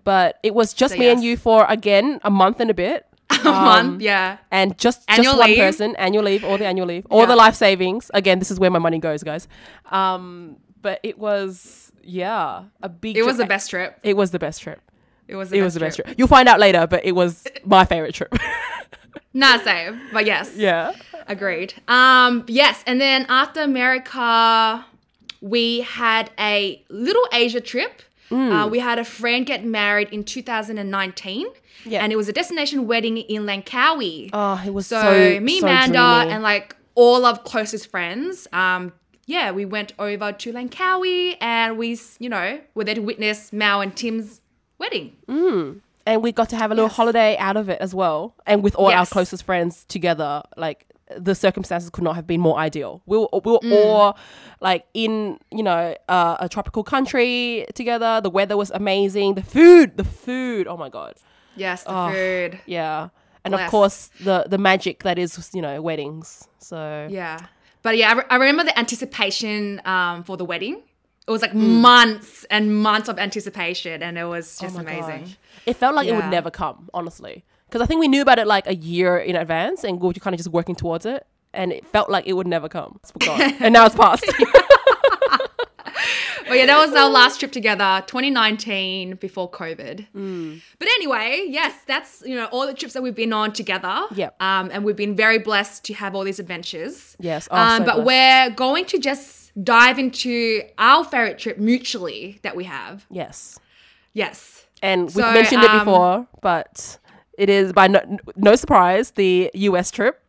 But 0.04 0.40
it 0.44 0.54
was 0.54 0.74
just 0.74 0.94
So, 0.96 1.00
me 1.00 1.08
and 1.10 1.24
you 1.24 1.38
for 1.38 1.66
again 1.70 2.20
a 2.24 2.30
month 2.30 2.60
and 2.60 2.70
a 2.70 2.74
bit, 2.74 3.06
A 3.30 3.44
month, 3.44 4.02
yeah. 4.02 4.38
and 4.52 4.78
just 4.78 5.04
Annual 5.08 5.24
just 5.24 5.38
one 5.40 5.50
leave. 5.50 5.58
person 5.60 5.96
annual 5.98 6.24
leave, 6.24 6.44
all 6.44 6.58
the 6.58 6.66
annual 6.66 6.88
leave, 6.88 7.06
all 7.10 7.26
the 7.28 7.36
life 7.36 7.56
savings. 7.56 8.10
Again, 8.14 8.40
this 8.40 8.50
is 8.52 8.60
where 8.60 8.72
my 8.72 8.80
money 8.80 8.98
goes, 8.98 9.24
guys. 9.24 9.48
Um, 9.92 10.58
but 10.82 11.00
it 11.04 11.18
was 11.20 11.92
yeah 12.04 12.64
a 12.82 12.90
big. 12.90 13.16
It 13.18 13.24
was 13.24 13.38
the 13.38 13.46
best 13.46 13.70
trip. 13.70 14.00
It 14.04 14.18
was 14.18 14.32
the 14.32 14.40
best 14.40 14.62
trip. 14.62 14.82
It 15.30 15.36
was 15.36 15.50
the 15.52 15.58
It 15.58 15.60
best 15.60 15.66
was 15.66 15.74
the 15.76 15.80
best 15.80 15.96
trip. 15.98 16.16
You'll 16.18 16.28
find 16.28 16.50
out 16.50 16.60
later, 16.60 16.88
but 16.88 17.06
it 17.06 17.14
was 17.14 17.46
my 17.64 17.86
favorite 17.86 18.16
trip. 18.16 18.34
Nah, 19.32 19.60
same. 19.60 20.02
But 20.12 20.26
yes. 20.26 20.56
yeah. 20.56 20.92
Agreed. 21.28 21.76
Um, 21.88 22.44
yes, 22.48 22.84
and 22.88 23.00
then 23.00 23.28
after 23.30 23.62
America, 23.62 24.84
we 25.40 25.82
had 25.82 26.32
a 26.40 26.84
little 26.90 27.22
Asia 27.32 27.62
trip. 27.62 28.02
Uh, 28.32 28.68
we 28.70 28.80
had 28.80 28.98
a 29.00 29.04
friend 29.06 29.46
get 29.46 29.64
married 29.64 30.10
in 30.12 30.24
2019. 30.24 31.48
Yeah. 31.86 32.04
And 32.04 32.12
it 32.12 32.16
was 32.16 32.28
a 32.28 32.34
destination 32.34 32.86
wedding 32.88 33.18
in 33.18 33.44
Langkawi. 33.44 34.30
Oh, 34.34 34.62
it 34.66 34.74
was 34.74 34.88
so, 34.88 35.02
so, 35.02 35.40
me, 35.40 35.60
so 35.60 35.68
Amanda, 35.68 35.92
dreamy. 36.22 36.34
and 36.34 36.44
like 36.44 36.76
all 36.96 37.26
of 37.26 37.44
closest 37.44 37.88
friends, 37.90 38.48
um, 38.54 38.94
yeah, 39.26 39.52
we 39.52 39.66
went 39.66 39.94
over 39.98 40.32
to 40.32 40.54
Langkawi 40.54 41.38
and 41.42 41.78
we, 41.78 42.00
you 42.20 42.30
know, 42.30 42.60
were 42.76 42.84
there 42.84 42.96
to 42.96 43.02
witness 43.02 43.52
Mao 43.54 43.80
and 43.82 43.96
Tim's 43.96 44.42
wedding. 44.80 45.16
and 46.08 46.24
we 46.24 46.32
got 46.32 46.50
to 46.50 46.56
have 46.56 46.72
a 46.72 46.76
little 46.76 46.90
holiday 46.90 47.38
out 47.38 47.58
of 47.58 47.70
it 47.70 47.80
as 47.82 47.94
well 47.94 48.34
and 48.48 48.64
with 48.64 48.76
all 48.76 48.90
our 48.90 49.06
closest 49.06 49.44
friends 49.44 49.86
together 49.88 50.42
like 50.58 50.86
the 51.18 51.34
circumstances 51.36 51.90
could 51.90 52.04
not 52.04 52.16
have 52.16 52.26
been 52.28 52.40
more 52.40 52.58
ideal 52.58 53.02
we 53.06 53.18
were, 53.18 53.28
we 53.46 53.52
were 53.52 53.60
Mm. 53.60 53.86
all 53.86 54.18
like 54.62 54.86
in 54.94 55.40
you 55.52 55.64
know 55.64 55.96
uh, 56.08 56.38
a 56.40 56.48
tropical 56.48 56.84
country 56.84 57.66
together 57.74 58.22
the 58.22 58.30
weather 58.30 58.56
was 58.56 58.70
amazing 58.72 59.34
the 59.36 59.44
food 59.44 59.98
the 59.98 60.04
food 60.04 60.68
oh 60.68 60.78
my 60.78 60.90
god 60.90 61.14
Yes, 61.56 61.84
the 61.84 61.92
Oh. 61.94 62.12
food. 62.14 62.60
yeah 62.66 63.10
and 63.44 63.54
of 63.56 63.62
course 63.72 64.12
the 64.28 64.46
the 64.48 64.58
magic 64.58 65.04
that 65.04 65.18
is 65.20 65.50
you 65.54 65.62
know 65.62 65.82
weddings 65.82 66.48
so 66.60 67.08
Yeah. 67.10 67.38
But 67.82 67.96
yeah, 67.98 68.10
I, 68.12 68.14
re- 68.20 68.30
I 68.30 68.36
remember 68.36 68.64
the 68.66 68.78
anticipation 68.78 69.82
um, 69.86 70.24
for 70.28 70.36
the 70.36 70.44
wedding. 70.44 70.82
It 71.30 71.32
was 71.32 71.44
like 71.44 71.52
Mm. 71.54 71.82
months 71.82 72.44
and 72.50 72.76
months 72.82 73.08
of 73.08 73.20
anticipation, 73.20 74.02
and 74.02 74.18
it 74.18 74.24
was 74.26 74.58
just 74.58 74.76
Oh 74.76 74.80
amazing. 74.82 75.22
gosh. 75.26 75.38
It 75.68 75.76
felt 75.76 75.94
like 75.94 76.08
it 76.08 76.14
would 76.16 76.26
never 76.32 76.50
come, 76.50 76.90
honestly. 76.92 77.44
Because 77.68 77.84
I 77.84 77.86
think 77.86 78.00
we 78.00 78.08
knew 78.08 78.24
about 78.24 78.40
it 78.40 78.48
like 78.48 78.66
a 78.66 78.74
year 78.74 79.20
in 79.20 79.36
advance 79.36 79.84
and 79.84 80.02
we 80.02 80.08
were 80.08 80.14
kind 80.14 80.34
of 80.34 80.40
just 80.40 80.50
working 80.50 80.74
towards 80.74 81.06
it. 81.06 81.28
And 81.54 81.72
it 81.72 81.86
felt 81.86 82.10
like 82.10 82.26
it 82.26 82.34
would 82.34 82.48
never 82.48 82.68
come. 82.68 83.00
It's 83.04 83.12
forgotten. 83.12 83.54
and 83.60 83.74
now 83.74 83.86
it's 83.86 83.96
past. 83.96 84.26
But 86.48 86.58
yeah, 86.58 86.66
that 86.66 86.84
was 86.84 86.96
our 86.96 87.10
last 87.12 87.38
trip 87.40 87.52
together, 87.52 88.04
2019, 88.08 89.16
before 89.18 89.52
COVID. 89.52 90.08
Mm. 90.16 90.62
But 90.80 90.88
anyway, 90.96 91.46
yes, 91.48 91.74
that's 91.86 92.24
you 92.26 92.34
know 92.36 92.46
all 92.46 92.66
the 92.66 92.74
trips 92.74 92.96
that 92.96 93.04
we've 93.04 93.14
been 93.14 93.34
on 93.34 93.54
together. 93.54 94.02
Yep. 94.16 94.42
Um, 94.42 94.72
and 94.74 94.84
we've 94.84 94.96
been 94.96 95.16
very 95.16 95.38
blessed 95.38 95.84
to 95.86 95.94
have 95.94 96.16
all 96.16 96.24
these 96.24 96.40
adventures. 96.40 97.16
Yes, 97.20 97.48
oh, 97.52 97.56
um, 97.58 97.80
so 97.80 97.86
but 97.86 97.94
blessed. 98.04 98.08
we're 98.08 98.50
going 98.56 98.86
to 98.86 98.98
just 98.98 99.49
dive 99.64 100.00
into 100.00 100.62
our 100.78 101.04
favorite 101.04 101.40
trip 101.40 101.58
mutually 101.58 102.40
that 102.44 102.56
we 102.56 102.64
have. 102.66 103.06
yes. 103.10 103.60
Yes. 104.14 104.66
And 104.82 105.04
we've 105.04 105.12
So, 105.26 105.32
mentioned 105.34 105.64
it 105.64 105.70
um, 105.70 105.80
before, 105.80 106.28
but 106.42 106.98
it 107.38 107.50
is 107.50 107.74
by 107.74 107.88
no, 107.88 108.02
no 108.36 108.56
surprise 108.56 109.12
the 109.12 109.52
US 109.54 109.92
trip. 109.92 110.22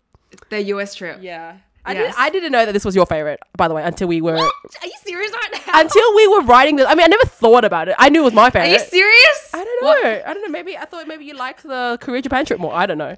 The 0.50 0.60
US 0.74 0.94
trip. 0.94 1.18
Yeah. 1.22 1.56
I, 1.84 1.92
Yes. 1.94 2.02
didn't, 2.02 2.20
I 2.20 2.30
didn't 2.30 2.52
know 2.52 2.66
that 2.66 2.72
this 2.72 2.84
was 2.84 2.94
your 2.94 3.06
favorite, 3.06 3.40
by 3.56 3.66
the 3.68 3.74
way, 3.74 3.82
until 3.82 4.06
we 4.06 4.20
were 4.20 4.36
Are 4.36 4.52
you 4.84 4.92
serious 5.02 5.32
right 5.32 5.62
now? 5.66 5.80
until 5.80 6.14
we 6.14 6.26
were 6.28 6.42
writing 6.42 6.76
this. 6.76 6.86
I 6.86 6.94
mean, 6.94 7.04
I 7.04 7.08
never 7.08 7.24
thought 7.24 7.64
about 7.64 7.88
it. 7.88 7.94
I 7.98 8.10
knew 8.10 8.20
it 8.20 8.24
was 8.24 8.34
my 8.34 8.50
favorite. 8.50 8.68
Are 8.68 8.72
you 8.72 8.78
serious? 8.80 9.50
I 9.54 9.64
don't 9.64 9.82
know. 10.04 10.22
I 10.26 10.34
don't 10.34 10.42
know. 10.42 10.48
Maybe 10.52 10.76
I 10.76 10.84
thought 10.84 11.08
maybe 11.08 11.24
you 11.24 11.34
liked 11.34 11.62
the 11.62 11.96
Korea 12.00 12.20
Japan 12.20 12.44
trip 12.44 12.60
more. 12.60 12.74
I 12.74 12.84
don't 12.86 12.98
know. 12.98 13.16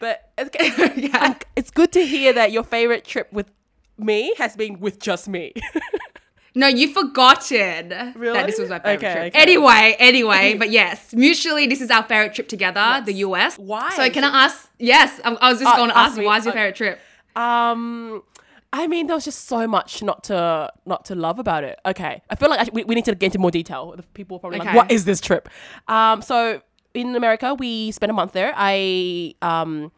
But 0.00 0.28
it's, 0.36 0.96
Yeah. 0.96 1.34
It's 1.54 1.70
good 1.70 1.92
to 1.92 2.04
hear 2.04 2.32
that 2.32 2.50
your 2.50 2.64
favorite 2.64 3.04
trip 3.04 3.32
with 3.32 3.46
me 3.98 4.34
has 4.38 4.56
been 4.56 4.80
with 4.80 4.98
just 5.00 5.28
me. 5.28 5.52
No, 6.56 6.68
you've 6.68 6.92
forgotten 6.92 8.12
Really? 8.14 8.32
that 8.38 8.46
this 8.46 8.58
was 8.60 8.70
my 8.70 8.78
favorite 8.78 8.98
Okay, 8.98 9.12
trip. 9.12 9.34
okay. 9.34 9.42
Anyway, 9.42 9.96
anyway, 9.98 10.54
but 10.58 10.70
yes, 10.70 11.12
mutually, 11.12 11.66
this 11.66 11.80
is 11.80 11.90
our 11.90 12.04
favorite 12.04 12.32
trip 12.32 12.46
together, 12.46 13.02
the 13.04 13.14
US. 13.26 13.56
Why? 13.58 13.90
So 13.96 14.08
can 14.10 14.22
I 14.22 14.44
ask? 14.44 14.70
Yes, 14.78 15.20
I, 15.24 15.32
I 15.32 15.50
was 15.50 15.58
just 15.58 15.72
Oh, 15.74 15.76
going 15.78 15.90
to 15.90 15.98
ask 15.98 16.10
ask 16.10 16.16
me. 16.16 16.22
you, 16.22 16.28
why 16.28 16.38
is 16.38 16.44
your 16.44 16.52
Oh. 16.52 16.56
favorite 16.56 16.76
trip? 16.76 17.00
um, 17.34 18.22
I 18.72 18.86
mean, 18.86 19.08
there 19.08 19.16
was 19.16 19.24
just 19.24 19.46
so 19.48 19.66
much 19.66 20.00
not 20.04 20.22
to 20.24 20.70
not 20.86 21.04
to 21.06 21.16
love 21.16 21.40
about 21.40 21.64
it. 21.64 21.76
Okay, 21.86 22.22
I 22.30 22.34
feel 22.36 22.48
like 22.50 22.60
I, 22.68 22.70
we, 22.72 22.84
we 22.84 22.94
need 22.94 23.04
to 23.06 23.16
get 23.16 23.26
into 23.26 23.40
more 23.40 23.50
detail. 23.50 23.92
The 23.96 24.04
people 24.14 24.36
are 24.36 24.40
probably 24.40 24.60
Okay. 24.60 24.68
like, 24.68 24.76
"What 24.76 24.92
is 24.92 25.04
this 25.04 25.20
trip?" 25.20 25.48
Um, 25.88 26.22
so 26.22 26.60
in 26.94 27.16
America, 27.16 27.54
we 27.54 27.90
spent 27.90 28.10
a 28.10 28.14
month 28.14 28.30
there. 28.32 28.52
I 28.56 29.34
um. 29.42 29.90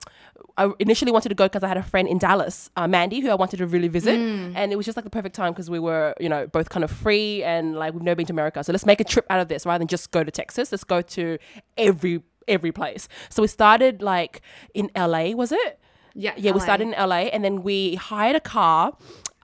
I 0.56 0.70
initially 0.78 1.12
wanted 1.12 1.28
to 1.30 1.34
go 1.34 1.44
because 1.44 1.62
I 1.62 1.68
had 1.68 1.76
a 1.76 1.82
friend 1.82 2.08
in 2.08 2.18
Dallas, 2.18 2.70
uh, 2.76 2.86
Mandy, 2.88 3.20
who 3.20 3.30
I 3.30 3.34
wanted 3.34 3.58
to 3.58 3.66
really 3.66 3.88
visit, 3.88 4.18
and 4.56 4.72
it 4.72 4.76
was 4.76 4.86
just 4.86 4.96
like 4.96 5.04
the 5.04 5.10
perfect 5.10 5.34
time 5.34 5.52
because 5.52 5.68
we 5.70 5.78
were, 5.78 6.14
you 6.20 6.28
know, 6.28 6.46
both 6.46 6.68
kind 6.68 6.84
of 6.84 6.90
free 6.90 7.42
and 7.42 7.74
like 7.76 7.92
we've 7.92 8.02
never 8.02 8.16
been 8.16 8.26
to 8.26 8.32
America, 8.32 8.62
so 8.64 8.72
let's 8.72 8.86
make 8.86 9.00
a 9.00 9.04
trip 9.04 9.26
out 9.30 9.40
of 9.40 9.48
this 9.48 9.66
rather 9.66 9.78
than 9.78 9.88
just 9.88 10.10
go 10.10 10.22
to 10.24 10.30
Texas. 10.30 10.72
Let's 10.72 10.84
go 10.84 11.02
to 11.02 11.38
every 11.76 12.22
every 12.48 12.72
place. 12.72 13.08
So 13.28 13.42
we 13.42 13.48
started 13.48 14.02
like 14.02 14.40
in 14.74 14.90
LA, 14.96 15.30
was 15.30 15.52
it? 15.52 15.78
Yeah, 16.14 16.32
yeah. 16.36 16.52
We 16.52 16.60
started 16.60 16.88
in 16.88 16.92
LA, 16.92 17.28
and 17.32 17.44
then 17.44 17.62
we 17.62 17.96
hired 17.96 18.36
a 18.36 18.40
car, 18.40 18.92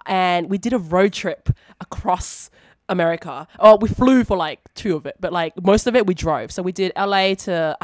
and 0.06 0.48
we 0.48 0.56
did 0.58 0.72
a 0.72 0.78
road 0.78 1.12
trip 1.12 1.50
across 1.80 2.50
America. 2.88 3.46
Oh, 3.58 3.76
we 3.76 3.88
flew 3.88 4.24
for 4.24 4.36
like 4.36 4.60
two 4.74 4.96
of 4.96 5.06
it, 5.06 5.16
but 5.20 5.32
like 5.32 5.52
most 5.62 5.86
of 5.86 5.94
it 5.96 6.06
we 6.06 6.14
drove. 6.14 6.50
So 6.52 6.62
we 6.62 6.72
did 6.72 6.92
LA 6.96 7.34
to. 7.34 7.76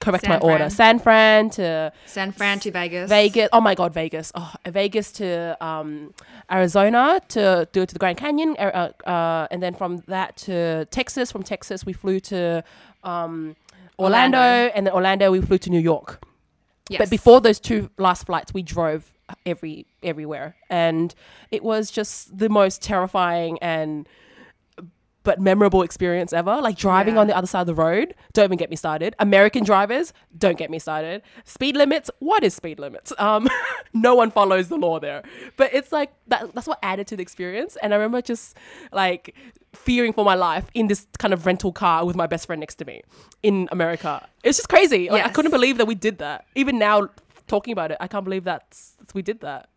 Correct 0.00 0.24
San 0.24 0.38
my 0.38 0.38
order. 0.38 0.70
San 0.70 1.00
Fran 1.00 1.50
to 1.50 1.92
San 2.06 2.30
Fran 2.30 2.60
to 2.60 2.70
Vegas. 2.70 3.08
Vegas. 3.08 3.48
Oh 3.52 3.60
my 3.60 3.74
God, 3.74 3.92
Vegas. 3.92 4.30
Oh, 4.34 4.52
Vegas 4.66 5.10
to 5.12 5.56
um, 5.64 6.14
Arizona 6.50 7.20
to 7.28 7.68
do 7.72 7.82
it 7.82 7.88
to 7.88 7.94
the 7.94 7.98
Grand 7.98 8.16
Canyon, 8.16 8.54
uh, 8.58 8.92
uh, 9.06 9.48
and 9.50 9.60
then 9.60 9.74
from 9.74 10.04
that 10.06 10.36
to 10.36 10.84
Texas. 10.86 11.32
From 11.32 11.42
Texas, 11.42 11.84
we 11.84 11.92
flew 11.92 12.20
to 12.20 12.62
um, 13.02 13.56
Orlando, 13.98 14.38
Orlando. 14.38 14.72
and 14.74 14.86
then 14.86 14.94
Orlando 14.94 15.32
we 15.32 15.40
flew 15.40 15.58
to 15.58 15.70
New 15.70 15.80
York. 15.80 16.22
Yes. 16.88 17.00
But 17.00 17.10
before 17.10 17.40
those 17.40 17.58
two 17.58 17.90
last 17.98 18.26
flights, 18.26 18.54
we 18.54 18.62
drove 18.62 19.12
every 19.44 19.86
everywhere, 20.04 20.54
and 20.70 21.12
it 21.50 21.64
was 21.64 21.90
just 21.90 22.38
the 22.38 22.48
most 22.48 22.82
terrifying 22.82 23.58
and 23.60 24.08
but 25.24 25.40
memorable 25.40 25.82
experience 25.82 26.32
ever. 26.32 26.60
Like 26.60 26.76
driving 26.76 27.14
Yeah. 27.14 27.20
on 27.20 27.26
the 27.26 27.36
other 27.36 27.46
side 27.46 27.62
of 27.62 27.66
the 27.66 27.74
road, 27.74 28.14
don't 28.32 28.44
even 28.46 28.56
get 28.58 28.70
me 28.70 28.76
started. 28.76 29.14
American 29.18 29.64
drivers, 29.64 30.12
don't 30.36 30.56
get 30.56 30.70
me 30.70 30.78
started. 30.78 31.22
Speed 31.44 31.76
limits, 31.76 32.10
what 32.20 32.42
is 32.44 32.54
speed 32.54 32.78
limits? 32.78 33.12
Um, 33.18 33.48
no 33.92 34.14
one 34.14 34.30
follows 34.30 34.68
the 34.68 34.76
law 34.76 34.98
there. 35.00 35.22
But 35.56 35.74
it's 35.74 35.92
like 35.92 36.12
that, 36.28 36.54
that's 36.54 36.66
what 36.66 36.78
added 36.82 37.06
to 37.08 37.16
the 37.16 37.22
experience. 37.22 37.76
And 37.82 37.92
I 37.92 37.96
remember 37.96 38.22
just 38.22 38.56
like 38.92 39.34
fearing 39.74 40.12
for 40.12 40.24
my 40.24 40.34
life 40.34 40.64
in 40.72 40.86
this 40.86 41.06
kind 41.18 41.34
of 41.34 41.44
rental 41.44 41.72
car 41.72 42.06
with 42.06 42.16
my 42.16 42.26
best 42.26 42.46
friend 42.46 42.60
next 42.60 42.76
to 42.76 42.84
me 42.86 43.02
in 43.42 43.68
America. 43.70 44.26
It's 44.44 44.56
just 44.56 44.68
crazy. 44.68 45.10
Like, 45.10 45.26
I 45.26 45.28
couldn't 45.28 45.50
believe 45.50 45.76
that 45.78 45.86
we 45.86 45.94
did 45.94 46.18
that. 46.18 46.46
Even 46.54 46.78
now 46.78 47.08
talking 47.48 47.72
about 47.72 47.90
it, 47.90 47.98
I 48.00 48.06
can't 48.08 48.24
believe 48.24 48.44
that 48.44 48.76
we 49.14 49.20
did 49.22 49.40
that. 49.40 49.68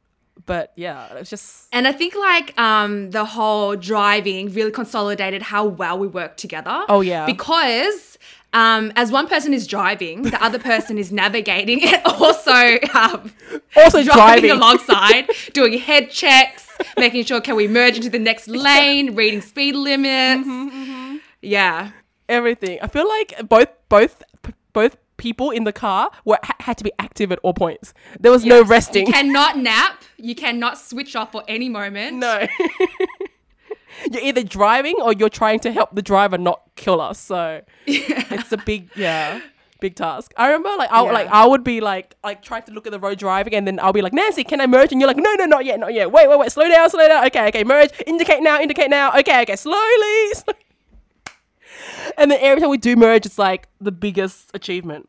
But 0.46 0.74
yeah, 0.76 1.13
it's 1.15 1.30
just 1.30 1.67
And 1.72 1.88
I 1.88 1.91
think 1.91 2.15
like 2.15 2.58
um, 2.60 3.12
the 3.12 3.26
whole 3.26 3.76
driving 3.76 4.52
really 4.54 4.72
consolidated 4.72 5.41
how 5.44 5.65
well 5.65 6.00
we 6.00 6.08
work 6.08 6.36
together. 6.38 6.84
Oh, 6.89 7.02
yeah. 7.02 7.26
Because 7.26 8.17
um, 8.54 8.91
as 8.96 9.12
one 9.12 9.28
person 9.28 9.54
is 9.54 9.67
driving, 9.67 10.24
the 10.24 10.44
other 10.44 10.58
person 10.60 10.98
is 10.98 11.12
navigating 11.12 11.84
and 11.88 12.02
also 12.06 12.52
um, 12.94 13.32
also 13.78 14.04
driving, 14.04 14.13
driving. 14.48 14.52
alongside, 14.52 15.30
doing 15.54 15.78
head 15.78 16.10
checks, 16.10 16.67
making 16.98 17.24
sure 17.24 17.39
can 17.39 17.56
we 17.56 17.67
merge 17.67 17.96
into 17.98 18.10
the 18.10 18.20
next 18.20 18.48
lane, 18.48 19.15
reading 19.15 19.41
speed 19.41 19.76
limits. 19.76 20.48
Mm-hmm, 20.48 21.17
Yeah. 21.41 21.91
everything. 22.28 22.80
I 22.82 22.88
feel 22.88 23.08
like 23.08 23.48
both 23.48 23.70
both 23.89 24.24
both 24.74 24.98
people 25.21 25.51
in 25.51 25.63
the 25.63 25.71
car 25.71 26.10
were 26.25 26.39
ha- 26.43 26.55
had 26.60 26.77
to 26.79 26.84
be 26.84 26.91
active 26.99 27.31
at 27.31 27.39
all 27.43 27.53
points. 27.53 27.93
There 28.19 28.31
was 28.31 28.43
no 28.43 28.63
resting. 28.63 29.05
You 29.07 29.13
cannot 29.19 29.57
nap. 29.57 30.01
You 30.17 30.36
cannot 30.36 30.77
switch 30.77 31.15
off 31.15 31.31
for 31.31 31.43
any 31.47 31.69
moment. 31.69 32.17
no. 32.17 32.45
you're 34.12 34.23
either 34.23 34.43
driving 34.43 34.95
or 35.01 35.13
you're 35.13 35.29
trying 35.29 35.60
to 35.60 35.71
help 35.71 35.93
the 35.93 36.01
driver 36.01 36.38
not 36.38 36.62
kill 36.75 36.99
us. 36.99 37.19
So 37.19 37.62
it's 37.86 38.51
a 38.51 38.57
big 38.57 38.89
yeah. 38.95 39.41
Big 39.79 39.95
task. 39.95 40.31
I 40.38 40.45
remember, 40.45 40.69
like, 40.77 40.91
I 40.91 41.03
Yeah. 41.03 41.12
like 41.12 41.27
I 41.27 41.43
would 41.45 41.63
be 41.63 41.81
like, 41.81 42.15
like 42.23 42.43
trying 42.43 42.62
to 42.63 42.71
look 42.71 42.86
at 42.86 42.91
the 42.91 42.99
road 42.99 43.17
driving, 43.17 43.55
and 43.55 43.65
then 43.67 43.79
I'll 43.81 43.91
be 43.93 44.03
like, 44.03 44.13
Nancy, 44.13 44.43
can 44.43 44.62
I 44.62 44.67
merge? 44.67 44.91
And 44.91 45.01
you're 45.01 45.07
like, 45.07 45.17
No, 45.17 45.34
no, 45.39 45.45
not 45.45 45.65
yet, 45.65 45.79
not 45.79 45.91
yet. 45.91 46.12
Wait, 46.12 46.29
wait, 46.29 46.38
wait. 46.38 46.51
Slow 46.51 46.67
down, 46.69 46.88
slow 46.91 47.07
down. 47.07 47.25
Okay, 47.27 47.47
okay. 47.47 47.63
Merge. 47.63 47.89
Indicate 48.05 48.43
now. 48.43 48.62
Indicate 48.62 48.91
now. 48.91 49.10
Okay, 49.17 49.41
okay. 49.41 49.55
Slowly. 49.55 50.34
slowly. 50.36 50.60
And 52.17 52.30
then 52.32 52.39
every 52.41 52.62
time 52.62 52.70
we 52.70 52.78
do 52.78 52.96
merge, 52.96 53.26
it's 53.26 53.38
like 53.39 53.67
the 53.80 53.91
biggest 53.91 54.52
achievement. 54.54 55.08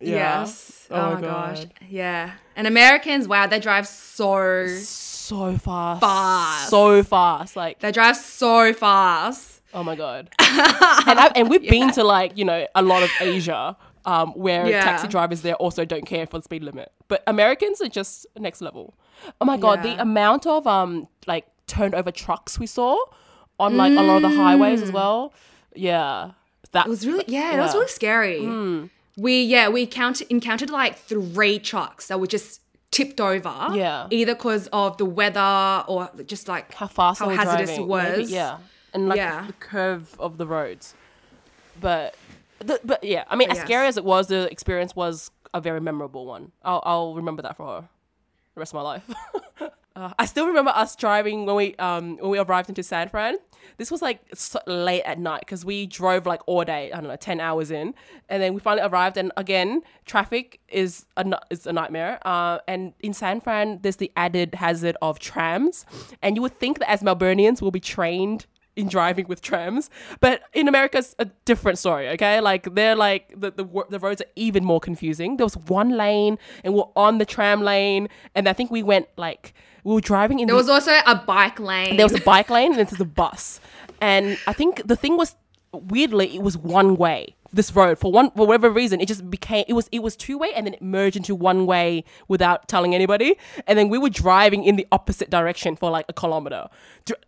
Yeah. 0.00 0.40
Yes. 0.40 0.86
Oh, 0.90 1.14
my 1.14 1.20
gosh. 1.20 1.64
Yeah. 1.88 2.32
And 2.56 2.66
Americans, 2.66 3.28
wow, 3.28 3.46
they 3.46 3.60
drive 3.60 3.86
so 3.86 4.66
So 4.66 5.56
fast. 5.56 6.00
Fast. 6.00 6.70
So 6.70 7.02
fast. 7.02 7.56
Like, 7.56 7.78
they 7.80 7.92
drive 7.92 8.16
so 8.16 8.72
fast. 8.72 9.62
oh 9.72 9.82
my 9.84 9.94
God. 9.96 10.28
and, 10.40 11.18
I, 11.20 11.30
and 11.36 11.48
we've 11.48 11.62
been 11.68 11.92
to 11.92 12.04
like, 12.04 12.36
you 12.36 12.44
know, 12.44 12.66
a 12.74 12.82
lot 12.82 13.02
of 13.02 13.10
Asia 13.20 13.76
um, 14.04 14.32
where 14.32 14.68
Yeah. 14.68 14.82
taxi 14.82 15.06
drivers 15.08 15.42
there 15.42 15.54
also 15.54 15.84
don't 15.84 16.04
care 16.04 16.26
for 16.26 16.38
the 16.38 16.42
speed 16.42 16.64
limit. 16.64 16.90
But 17.08 17.22
Americans 17.26 17.80
are 17.80 17.88
just 17.88 18.26
next 18.36 18.60
level. 18.60 18.94
Oh 19.40 19.44
my 19.44 19.56
God. 19.56 19.84
Yeah. 19.84 19.94
The 19.94 20.02
amount 20.02 20.46
of 20.46 20.66
um 20.66 21.06
like 21.28 21.46
turned 21.68 21.94
over 21.94 22.10
trucks 22.10 22.58
we 22.58 22.66
saw 22.66 22.98
on 23.60 23.76
like 23.76 23.92
a 23.92 24.02
lot 24.02 24.16
of 24.16 24.22
the 24.22 24.36
highways 24.36 24.82
as 24.82 24.90
well. 24.90 25.32
Yeah. 25.74 26.32
That 26.72 26.86
It 26.86 26.88
was 26.90 27.06
really 27.06 27.24
yeah, 27.28 27.54
it 27.54 27.58
was 27.58 27.72
Hmm. 27.72 27.78
really 27.78 27.88
scary. 27.88 28.88
We 29.16 29.42
yeah, 29.42 29.68
we 29.68 29.86
counted 29.86 30.26
encountered 30.30 30.70
like 30.70 30.96
three 30.96 31.58
trucks 31.58 32.06
that 32.08 32.18
were 32.18 32.26
just 32.26 32.60
tipped 32.90 33.20
over. 33.20 33.54
Yeah. 33.74 34.06
Either 34.10 34.34
because 34.34 34.68
of 34.72 34.96
the 34.96 35.04
weather 35.04 35.84
or 35.86 36.10
just 36.26 36.48
like 36.48 36.72
how 36.74 36.86
fast 36.86 37.20
how 37.20 37.28
hazardous 37.28 37.66
driving? 37.70 37.84
it 37.84 37.88
was. 37.88 38.16
Maybe, 38.18 38.32
yeah. 38.32 38.58
and 38.94 39.08
like 39.08 39.16
Yeah. 39.18 39.46
the 39.46 39.52
curve 39.54 40.14
of 40.18 40.38
the 40.38 40.46
roads. 40.46 40.94
But, 41.80 42.14
the, 42.58 42.80
but 42.84 43.02
yeah, 43.04 43.24
I 43.28 43.36
mean, 43.36 43.48
But 43.48 43.56
as 43.58 43.64
scary 43.64 43.86
as 43.86 43.96
it 43.96 44.04
was, 44.04 44.28
the 44.28 44.50
experience 44.50 44.94
was 44.96 45.30
a 45.54 45.60
very 45.60 45.80
memorable 45.80 46.24
one. 46.26 46.52
I'll 46.62 46.82
I'll 46.84 47.14
remember 47.14 47.42
that 47.42 47.56
for 47.56 47.66
her 47.66 47.88
the 48.54 48.60
rest 48.60 48.72
of 48.72 48.76
my 48.76 48.82
life. 48.82 49.04
uh, 49.94 50.12
I 50.18 50.26
still 50.26 50.46
remember 50.46 50.70
us 50.74 50.96
driving 50.96 51.46
when 51.46 51.56
we 51.56 51.74
um 51.76 52.16
when 52.18 52.30
we 52.30 52.38
arrived 52.38 52.68
into 52.68 52.82
San 52.82 53.08
Fran. 53.08 53.36
This 53.76 53.90
was 53.90 54.02
like 54.02 54.20
so 54.34 54.58
late 54.66 55.02
at 55.02 55.18
night 55.18 55.40
because 55.40 55.64
we 55.64 55.86
drove 55.86 56.26
like 56.26 56.40
all 56.46 56.64
day. 56.64 56.90
I 56.92 56.96
don't 56.96 57.08
know, 57.08 57.16
ten 57.16 57.40
hours 57.40 57.70
in, 57.70 57.94
and 58.28 58.42
then 58.42 58.54
we 58.54 58.60
finally 58.60 58.86
arrived. 58.86 59.16
And 59.16 59.32
again, 59.36 59.82
traffic 60.04 60.60
is 60.68 61.06
a 61.16 61.38
is 61.50 61.66
a 61.66 61.72
nightmare. 61.72 62.18
Uh, 62.26 62.58
and 62.66 62.92
in 63.00 63.12
San 63.12 63.40
Fran, 63.40 63.80
there's 63.82 63.96
the 63.96 64.10
added 64.16 64.54
hazard 64.54 64.96
of 65.02 65.18
trams, 65.18 65.84
and 66.22 66.36
you 66.36 66.42
would 66.42 66.58
think 66.58 66.78
that 66.78 66.90
as 66.90 67.02
Melburnians, 67.02 67.60
we'll 67.60 67.70
be 67.70 67.80
trained 67.80 68.46
in 68.76 68.88
driving 68.88 69.26
with 69.28 69.42
trams. 69.42 69.90
But 70.20 70.42
in 70.52 70.66
America, 70.68 70.98
it's 70.98 71.14
a 71.18 71.26
different 71.44 71.78
story, 71.78 72.08
okay? 72.10 72.40
Like 72.40 72.74
they're 72.74 72.96
like 72.96 73.32
the, 73.38 73.50
the 73.50 73.64
the 73.90 73.98
roads 73.98 74.20
are 74.22 74.30
even 74.36 74.64
more 74.64 74.80
confusing. 74.80 75.36
There 75.36 75.46
was 75.46 75.56
one 75.56 75.90
lane 75.90 76.38
and 76.64 76.74
we're 76.74 76.84
on 76.96 77.18
the 77.18 77.26
tram 77.26 77.62
lane 77.62 78.08
and 78.34 78.48
I 78.48 78.52
think 78.52 78.70
we 78.70 78.82
went 78.82 79.08
like 79.16 79.54
we 79.84 79.94
were 79.94 80.00
driving 80.00 80.38
in 80.40 80.46
There 80.46 80.54
the, 80.54 80.62
was 80.62 80.68
also 80.68 80.92
a 81.06 81.16
bike 81.16 81.58
lane. 81.60 81.96
there 81.96 82.06
was 82.06 82.14
a 82.14 82.20
bike 82.20 82.50
lane 82.50 82.72
and 82.72 82.78
then 82.78 82.86
there's 82.86 83.00
a 83.00 83.04
bus. 83.04 83.60
And 84.00 84.38
I 84.46 84.52
think 84.52 84.86
the 84.86 84.96
thing 84.96 85.16
was 85.16 85.36
weirdly 85.72 86.34
it 86.34 86.42
was 86.42 86.56
one 86.56 86.96
way. 86.96 87.34
This 87.54 87.74
road 87.76 87.98
for 87.98 88.10
one 88.10 88.30
for 88.30 88.46
whatever 88.46 88.70
reason 88.70 89.00
it 89.00 89.06
just 89.08 89.30
became 89.30 89.64
it 89.68 89.74
was 89.74 89.86
it 89.92 90.02
was 90.02 90.16
two 90.16 90.38
way 90.38 90.52
and 90.54 90.66
then 90.66 90.72
it 90.74 90.80
merged 90.80 91.16
into 91.16 91.34
one 91.34 91.66
way 91.66 92.02
without 92.26 92.66
telling 92.66 92.94
anybody 92.94 93.36
and 93.66 93.78
then 93.78 93.90
we 93.90 93.98
were 93.98 94.08
driving 94.08 94.64
in 94.64 94.76
the 94.76 94.86
opposite 94.90 95.28
direction 95.28 95.76
for 95.76 95.90
like 95.90 96.06
a 96.08 96.14
kilometer. 96.14 96.68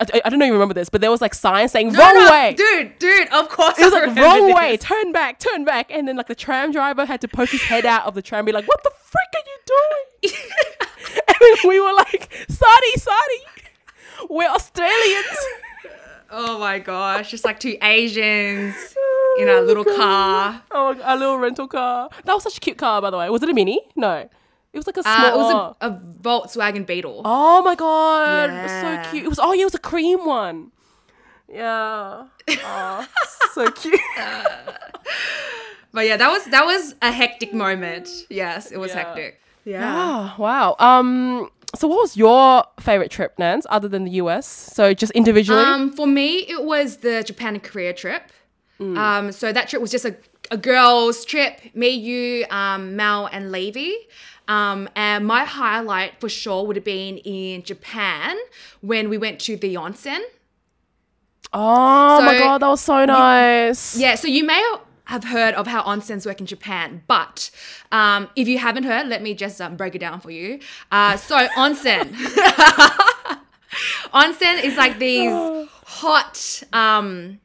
I, 0.00 0.20
I 0.24 0.30
don't 0.30 0.38
know 0.38 0.46
if 0.46 0.48
you 0.48 0.54
remember 0.54 0.72
this 0.72 0.88
but 0.88 1.02
there 1.02 1.10
was 1.10 1.20
like 1.20 1.34
signs 1.34 1.72
saying 1.72 1.92
No, 1.92 1.98
wrong 1.98 2.14
no, 2.14 2.30
way. 2.30 2.54
dude, 2.56 2.98
dude. 2.98 3.28
Of 3.28 3.50
course, 3.50 3.78
It 3.78 3.84
was 3.84 3.92
I 3.92 4.06
like 4.06 4.16
wrong 4.16 4.46
this. 4.46 4.54
way, 4.56 4.76
turn 4.78 5.12
back, 5.12 5.38
turn 5.40 5.64
back, 5.66 5.90
and 5.90 6.08
then 6.08 6.16
like 6.16 6.28
the 6.28 6.34
tram 6.34 6.72
driver 6.72 7.04
had 7.04 7.20
to 7.20 7.28
poke 7.28 7.50
his 7.50 7.62
head 7.62 7.84
out 7.84 8.06
of 8.06 8.14
the 8.14 8.22
tram, 8.22 8.40
and 8.40 8.46
be 8.46 8.52
like, 8.52 8.66
"What 8.66 8.82
the 8.82 8.92
frick 9.02 9.28
are 9.34 9.46
you 9.46 9.58
doing?" 9.74 10.34
and 11.28 11.36
then 11.40 11.68
we 11.68 11.80
were 11.80 11.92
like, 11.92 12.32
"Sorry, 12.48 12.92
sorry, 12.96 13.40
we're 14.30 14.48
Australians." 14.48 15.36
Oh 16.36 16.58
my 16.58 16.78
gosh, 16.80 17.30
just 17.30 17.44
like 17.44 17.60
two 17.60 17.76
Asians 17.80 18.74
in 19.38 19.48
a 19.48 19.60
little 19.60 19.84
car. 19.84 20.62
Oh, 20.70 20.96
a 21.02 21.16
little 21.16 21.38
rental 21.38 21.68
car. 21.68 22.08
That 22.24 22.34
was 22.34 22.42
such 22.42 22.56
a 22.56 22.60
cute 22.60 22.76
car, 22.78 23.00
by 23.00 23.10
the 23.10 23.16
way. 23.18 23.30
Was 23.30 23.42
it 23.42 23.48
a 23.48 23.54
mini? 23.54 23.80
No, 23.94 24.28
it 24.72 24.76
was 24.76 24.86
like 24.86 24.96
a 24.96 25.02
small. 25.02 25.16
Uh, 25.16 25.28
it 25.28 25.36
was 25.36 25.76
a, 25.80 25.86
a 25.88 26.00
Volkswagen 26.20 26.84
Beetle. 26.86 27.22
oh 27.24 27.62
my 27.62 27.74
god, 27.76 28.50
it 28.50 28.62
was 28.62 28.72
so 28.72 29.10
cute. 29.10 29.24
It 29.24 29.28
was 29.28 29.38
oh 29.38 29.52
yeah, 29.52 29.62
it 29.62 29.66
was 29.66 29.74
a 29.74 29.78
cream 29.78 30.26
one. 30.26 30.72
Yeah. 31.48 32.26
Oh, 32.64 33.06
so 33.52 33.70
cute. 33.82 34.00
But 35.92 36.06
yeah, 36.06 36.16
that 36.16 36.28
was 36.28 36.44
that 36.46 36.64
was 36.64 36.96
a 37.02 37.12
hectic 37.12 37.54
moment. 37.54 38.08
Yes, 38.28 38.72
it 38.72 38.78
was 38.78 38.92
hectic. 38.92 39.40
Yeah. 39.64 39.78
hectic. 39.80 39.96
Ah, 39.96 40.34
wow. 40.38 40.76
Um. 40.80 41.50
So, 41.74 41.88
what 41.88 42.00
was 42.00 42.16
your 42.16 42.64
favorite 42.80 43.10
trip, 43.10 43.38
Nance, 43.38 43.66
other 43.70 43.88
than 43.88 44.04
the 44.04 44.12
US? 44.12 44.46
So, 44.46 44.94
just 44.94 45.12
individually. 45.12 45.62
Um, 45.62 45.92
for 45.92 46.06
me, 46.06 46.38
it 46.48 46.64
was 46.64 46.98
the 46.98 47.22
Japan 47.22 47.54
and 47.54 47.62
Korea 47.62 47.92
trip. 47.92 48.30
Mm. 48.80 48.98
Um, 48.98 49.32
so 49.32 49.52
that 49.52 49.68
trip 49.68 49.80
was 49.80 49.90
just 49.90 50.04
a, 50.04 50.16
a 50.50 50.56
girls' 50.56 51.24
trip. 51.24 51.60
Me, 51.74 51.88
you, 51.88 52.46
um, 52.50 52.96
Mel, 52.96 53.26
and 53.26 53.52
Levy. 53.52 53.94
Um, 54.46 54.88
and 54.94 55.26
my 55.26 55.44
highlight 55.44 56.20
for 56.20 56.28
sure 56.28 56.66
would 56.66 56.76
have 56.76 56.84
been 56.84 57.18
in 57.18 57.62
Japan 57.62 58.36
when 58.80 59.08
we 59.08 59.16
went 59.16 59.40
to 59.40 59.56
the 59.56 59.74
onsen. 59.76 60.20
oh 61.52 62.22
my 62.22 62.38
god, 62.38 62.58
that 62.58 62.68
was 62.68 62.80
so 62.80 63.04
nice. 63.04 63.96
Yeah, 63.96 64.16
so 64.16 64.28
you 64.28 64.44
may 64.44 64.62
have 65.06 65.24
heard 65.24 65.54
of 65.54 65.66
how 65.66 65.82
onsens 65.82 66.24
work 66.26 66.40
in 66.40 66.46
Japan, 66.46 67.02
but 67.06 67.50
um, 67.92 68.28
if 68.36 68.48
you 68.48 68.58
haven't 68.58 68.84
heard, 68.84 69.06
let 69.08 69.22
me 69.22 69.34
just 69.34 69.60
um, 69.60 69.76
break 69.76 69.94
it 69.94 69.98
down 69.98 70.20
for 70.20 70.30
you. 70.30 70.60
Uh, 70.90 71.16
so 71.16 71.46
onsen, 71.56 72.10
onsen 74.14 74.62
is 74.64 74.76
like 74.76 74.98
these 74.98 75.30
hot 75.84 76.62
um, 76.72 77.38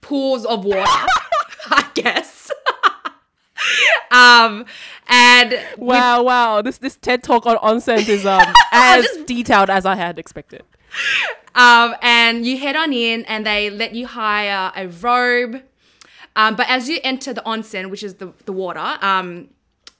pools 0.00 0.44
of 0.44 0.64
water, 0.64 0.82
I 1.70 1.88
guess. 1.94 2.50
um, 4.10 4.66
and 5.08 5.60
Wow, 5.78 6.22
wow. 6.22 6.62
This 6.62 6.78
this 6.78 6.96
TED 6.96 7.22
talk 7.22 7.46
on 7.46 7.56
onsen 7.56 8.08
is 8.08 8.24
um 8.24 8.40
as 8.72 9.04
just- 9.04 9.26
detailed 9.26 9.70
as 9.70 9.84
I 9.86 9.96
had 9.96 10.18
expected. 10.18 10.62
Um, 11.56 11.94
and 12.02 12.44
you 12.44 12.58
head 12.58 12.74
on 12.76 12.92
in, 12.92 13.24
and 13.26 13.46
they 13.46 13.70
let 13.70 13.94
you 13.94 14.06
hire 14.06 14.72
a 14.76 14.88
robe. 14.88 15.62
Um, 16.36 16.56
but 16.56 16.68
as 16.68 16.88
you 16.88 16.98
enter 17.04 17.32
the 17.32 17.42
onsen, 17.42 17.90
which 17.90 18.02
is 18.02 18.14
the, 18.14 18.32
the 18.44 18.52
water, 18.52 18.98
um, 19.00 19.48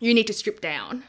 you 0.00 0.14
need 0.14 0.26
to 0.26 0.32
strip 0.32 0.60
down. 0.60 1.04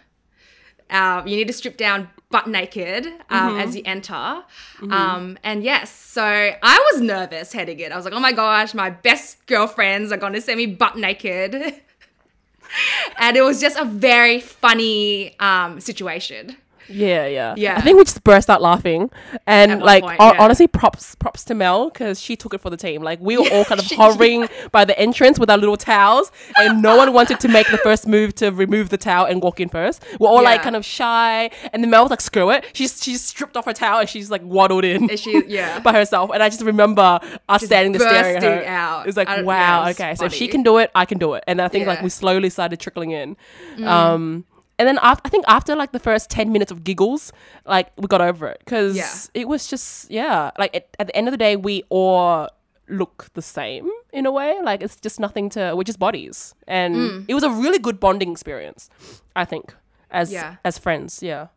Um, 0.89 1.27
you 1.27 1.35
need 1.35 1.47
to 1.47 1.53
strip 1.53 1.77
down 1.77 2.09
butt 2.29 2.47
naked 2.47 3.07
um, 3.29 3.57
as 3.57 3.75
you 3.75 3.81
enter. 3.85 4.43
Um, 4.91 5.37
and 5.43 5.63
yes, 5.63 5.91
so 5.91 6.23
I 6.23 6.91
was 6.91 7.01
nervous 7.01 7.53
heading 7.53 7.79
in. 7.79 7.91
I 7.91 7.95
was 7.95 8.05
like, 8.05 8.13
oh 8.13 8.19
my 8.19 8.33
gosh, 8.33 8.73
my 8.73 8.89
best 8.89 9.45
girlfriends 9.47 10.11
are 10.11 10.17
going 10.17 10.33
to 10.33 10.41
send 10.41 10.57
me 10.57 10.67
butt 10.67 10.97
naked. 10.97 11.55
and 13.17 13.37
it 13.37 13.41
was 13.41 13.59
just 13.59 13.77
a 13.77 13.85
very 13.85 14.39
funny 14.39 15.39
um, 15.39 15.79
situation. 15.79 16.57
Yeah, 16.87 17.25
yeah, 17.25 17.55
Yeah. 17.57 17.75
I 17.77 17.81
think 17.81 17.97
we 17.97 18.03
just 18.03 18.23
burst 18.23 18.49
out 18.49 18.61
laughing, 18.61 19.09
and 19.47 19.81
like 19.81 20.03
point, 20.03 20.19
hon- 20.19 20.35
yeah. 20.35 20.43
honestly, 20.43 20.67
props 20.67 21.15
props 21.15 21.43
to 21.45 21.55
Mel 21.55 21.89
because 21.89 22.21
she 22.21 22.35
took 22.35 22.53
it 22.53 22.61
for 22.61 22.69
the 22.69 22.77
team. 22.77 23.01
Like 23.01 23.19
we 23.19 23.37
were 23.37 23.49
all 23.51 23.65
kind 23.65 23.79
of 23.79 23.87
hovering 23.91 24.47
by 24.71 24.85
the 24.85 24.97
entrance 24.99 25.39
with 25.39 25.49
our 25.49 25.57
little 25.57 25.77
towels, 25.77 26.31
and 26.57 26.81
no 26.81 26.95
one 26.97 27.11
wanted 27.13 27.39
to 27.39 27.47
make 27.47 27.69
the 27.71 27.77
first 27.79 28.07
move 28.07 28.35
to 28.35 28.49
remove 28.51 28.89
the 28.89 28.97
towel 28.97 29.25
and 29.25 29.41
walk 29.41 29.59
in 29.59 29.69
first. 29.69 30.03
We're 30.19 30.29
all 30.29 30.43
like 30.43 30.61
kind 30.61 30.75
of 30.75 30.85
shy, 30.85 31.49
and 31.73 31.83
then 31.83 31.89
Mel 31.89 32.03
was 32.03 32.11
like, 32.11 32.21
"Screw 32.21 32.49
it!" 32.51 32.65
She's 32.73 33.03
she's 33.03 33.21
stripped 33.21 33.57
off 33.57 33.65
her 33.65 33.73
towel 33.73 33.99
and 34.01 34.09
she's 34.09 34.29
like 34.29 34.43
waddled 34.43 34.85
in. 34.85 35.09
And 35.09 35.19
she- 35.19 35.43
yeah. 35.47 35.79
by 35.85 35.93
herself, 35.93 36.31
and 36.33 36.43
I 36.43 36.49
just 36.49 36.61
remember 36.61 37.19
us 37.49 37.63
standing 37.63 37.93
there 37.93 38.07
staring 38.09 38.37
at 38.37 38.43
her. 38.43 38.63
out. 38.65 39.01
It 39.01 39.07
was 39.07 39.17
like, 39.17 39.27
wow, 39.27 39.85
yeah, 39.85 39.89
okay, 39.91 40.15
so 40.15 40.25
if 40.25 40.33
she 40.33 40.47
can 40.47 40.61
do 40.63 40.77
it, 40.77 40.91
I 40.93 41.05
can 41.05 41.17
do 41.17 41.33
it. 41.33 41.43
And 41.47 41.61
I 41.61 41.67
think 41.67 41.87
like 41.87 41.97
Yeah. 41.97 42.01
Mm. 42.01 42.03
we 42.03 42.09
slowly 42.09 42.49
started 42.49 42.79
trickling 42.79 43.11
in. 43.11 43.37
Um, 43.83 44.45
and 44.79 44.87
then 44.87 44.99
after, 45.01 45.21
I 45.25 45.29
think 45.29 45.45
after 45.47 45.75
like 45.75 45.91
the 45.91 45.99
first 45.99 46.29
10 46.29 46.51
minutes 46.51 46.71
of 46.71 46.83
giggles, 46.83 47.31
like 47.65 47.91
we 47.97 48.07
got 48.07 48.21
over 48.21 48.47
it 48.47 48.59
because 48.59 48.95
Yeah. 48.95 49.09
it 49.41 49.47
was 49.47 49.67
just, 49.67 50.09
yeah, 50.11 50.51
like 50.59 50.75
at, 50.75 50.87
at 50.99 51.07
the 51.07 51.15
end 51.15 51.27
of 51.27 51.31
the 51.31 51.37
day, 51.37 51.55
we 51.55 51.83
all 51.89 52.49
look 52.87 53.27
the 53.33 53.41
same 53.41 53.89
in 54.13 54.25
a 54.25 54.31
way. 54.31 54.59
Like 54.63 54.81
it's 54.83 54.95
just 54.97 55.19
nothing 55.19 55.49
to, 55.51 55.73
we're 55.75 55.83
just 55.83 55.99
bodies. 55.99 56.53
And 56.67 56.95
Mm. 56.95 57.25
it 57.27 57.33
was 57.33 57.43
a 57.43 57.49
really 57.49 57.79
good 57.79 57.99
bonding 57.99 58.31
experience, 58.31 58.89
I 59.35 59.45
think, 59.45 59.73
as, 60.11 60.31
Yeah. 60.31 60.55
as 60.63 60.77
friends. 60.77 61.23
Yeah. 61.23 61.47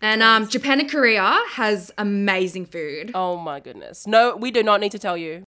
And 0.00 0.22
um, 0.22 0.48
Japan 0.48 0.80
and 0.80 0.90
Korea 0.90 1.36
has 1.50 1.90
amazing 1.96 2.66
food. 2.66 3.12
Oh 3.14 3.36
my 3.36 3.60
goodness. 3.60 4.06
No, 4.06 4.34
we 4.36 4.50
do 4.50 4.62
not 4.62 4.80
need 4.80 4.90
to 4.92 4.98
tell 4.98 5.16
you. 5.16 5.44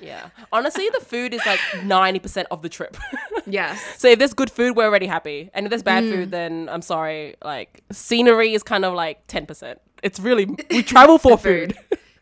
Yeah. 0.00 0.28
Honestly, 0.52 0.88
the 0.90 1.00
food 1.00 1.32
is 1.34 1.40
like 1.46 1.60
90% 1.82 2.44
of 2.50 2.62
the 2.62 2.68
trip. 2.68 2.96
Yes. 3.48 3.80
So 3.98 4.08
if 4.08 4.18
there's 4.18 4.34
good 4.34 4.50
food, 4.50 4.74
we're 4.76 4.86
already 4.86 5.06
happy. 5.06 5.50
And 5.54 5.66
if 5.66 5.70
there's 5.70 5.84
bad 5.84 6.02
Mm. 6.02 6.10
food, 6.12 6.30
then 6.32 6.68
I'm 6.68 6.82
sorry. 6.82 7.36
Like 7.44 7.84
scenery 7.92 8.54
is 8.54 8.64
kind 8.64 8.84
of 8.84 8.92
like 8.92 9.24
10%. 9.28 9.76
It's 10.02 10.18
really 10.18 10.46
we 10.68 10.82
travel 10.82 11.16
for 11.16 11.38
food. 11.46 11.76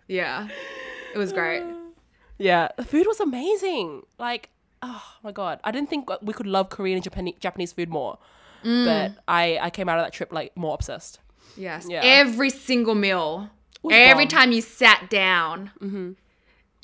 Yeah. 0.06 0.48
It 1.14 1.18
was 1.18 1.32
great. 1.32 1.62
yeah, 2.38 2.68
the 2.76 2.84
food 2.84 3.06
was 3.06 3.20
amazing. 3.20 4.02
Like 4.18 4.50
oh 4.82 5.02
my 5.22 5.32
god, 5.32 5.60
I 5.64 5.70
didn't 5.70 5.88
think 5.88 6.10
we 6.20 6.34
could 6.34 6.46
love 6.46 6.68
Korean 6.68 6.96
and 6.96 7.04
Japan- 7.04 7.32
Japanese 7.40 7.72
food 7.72 7.88
more. 7.88 8.18
Mm. 8.62 8.84
But 8.84 9.22
I 9.26 9.58
I 9.62 9.70
came 9.70 9.88
out 9.88 9.98
of 9.98 10.04
that 10.04 10.12
trip 10.12 10.30
like 10.30 10.54
more 10.56 10.74
obsessed. 10.74 11.20
Yes. 11.56 11.86
Yeah. 11.88 12.02
Every 12.04 12.50
single 12.50 12.94
meal. 12.94 13.48
Every 13.90 14.26
bomb. 14.26 14.28
time 14.40 14.52
you 14.52 14.60
sat 14.60 15.08
down. 15.08 15.70
Mm-hmm. 15.80 16.12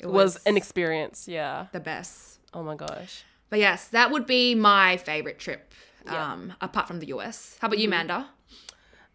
It 0.01 0.05
It 0.05 0.11
was 0.11 0.37
an 0.45 0.57
experience. 0.57 1.27
Yeah. 1.27 1.67
the 1.71 1.79
best. 1.79 2.39
Oh 2.53 2.63
my 2.63 2.75
gosh. 2.75 3.23
But 3.49 3.59
yes, 3.59 3.87
that 3.89 4.11
would 4.11 4.25
be 4.25 4.55
my 4.55 4.97
favorite 4.97 5.39
trip. 5.39 5.73
Yeah. 6.05 6.11
Mm-hmm. 6.13 6.31
Um, 6.31 6.53
apart 6.61 6.87
from 6.87 6.99
the 6.99 7.07
US. 7.15 7.57
How 7.61 7.67
about 7.67 7.79
you, 7.79 7.89
Manda? 7.89 8.27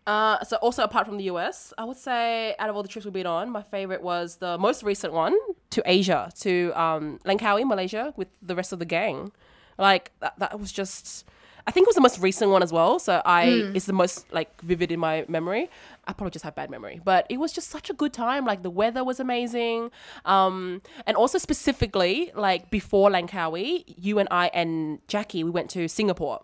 Uh, 0.06 0.42
so 0.44 0.56
also 0.58 0.84
apart 0.84 1.04
from 1.06 1.16
the 1.16 1.24
US, 1.24 1.72
I 1.76 1.84
would 1.84 1.96
say 1.96 2.54
out 2.60 2.70
of 2.70 2.76
all 2.76 2.82
the 2.82 2.88
trips 2.88 3.04
we've 3.04 3.12
been 3.12 3.26
on, 3.26 3.50
my 3.50 3.62
favorite 3.62 4.02
was 4.02 4.36
the 4.36 4.56
most 4.56 4.84
recent 4.84 5.12
one 5.12 5.34
to 5.70 5.82
Asia, 5.84 6.30
to 6.40 6.72
um, 6.80 7.18
Langkawi, 7.24 7.66
Malaysia, 7.66 8.14
with 8.16 8.28
the 8.40 8.54
rest 8.54 8.72
of 8.72 8.78
the 8.78 8.84
gang. 8.84 9.32
Like 9.78 10.12
that, 10.20 10.38
that 10.38 10.60
was 10.60 10.70
just, 10.70 11.24
I 11.66 11.72
think 11.72 11.86
it 11.86 11.88
was 11.88 11.96
the 11.96 12.00
most 12.00 12.20
recent 12.20 12.50
one 12.50 12.62
as 12.62 12.72
well. 12.72 12.98
So 13.00 13.20
I, 13.24 13.44
it's 13.74 13.86
the 13.86 13.92
most 13.92 14.32
like 14.32 14.60
vivid 14.62 14.92
in 14.92 15.00
my 15.00 15.24
memory. 15.28 15.68
I 16.06 16.12
probably 16.12 16.30
just 16.30 16.44
have 16.44 16.54
bad 16.54 16.70
memory, 16.70 17.00
but 17.04 17.26
it 17.28 17.38
was 17.38 17.52
just 17.52 17.70
such 17.70 17.90
a 17.90 17.92
good 17.92 18.12
time. 18.12 18.44
Like 18.44 18.62
the 18.62 18.70
weather 18.70 19.02
was 19.02 19.18
amazing, 19.18 19.90
um, 20.24 20.80
and 21.06 21.16
also 21.16 21.38
specifically 21.38 22.30
like 22.36 22.70
before 22.70 23.10
Langkawi, 23.10 23.84
you 23.98 24.18
and 24.20 24.28
I 24.30 24.46
and 24.54 25.00
Jackie 25.08 25.42
we 25.42 25.50
went 25.50 25.68
to 25.70 25.88
Singapore. 25.88 26.42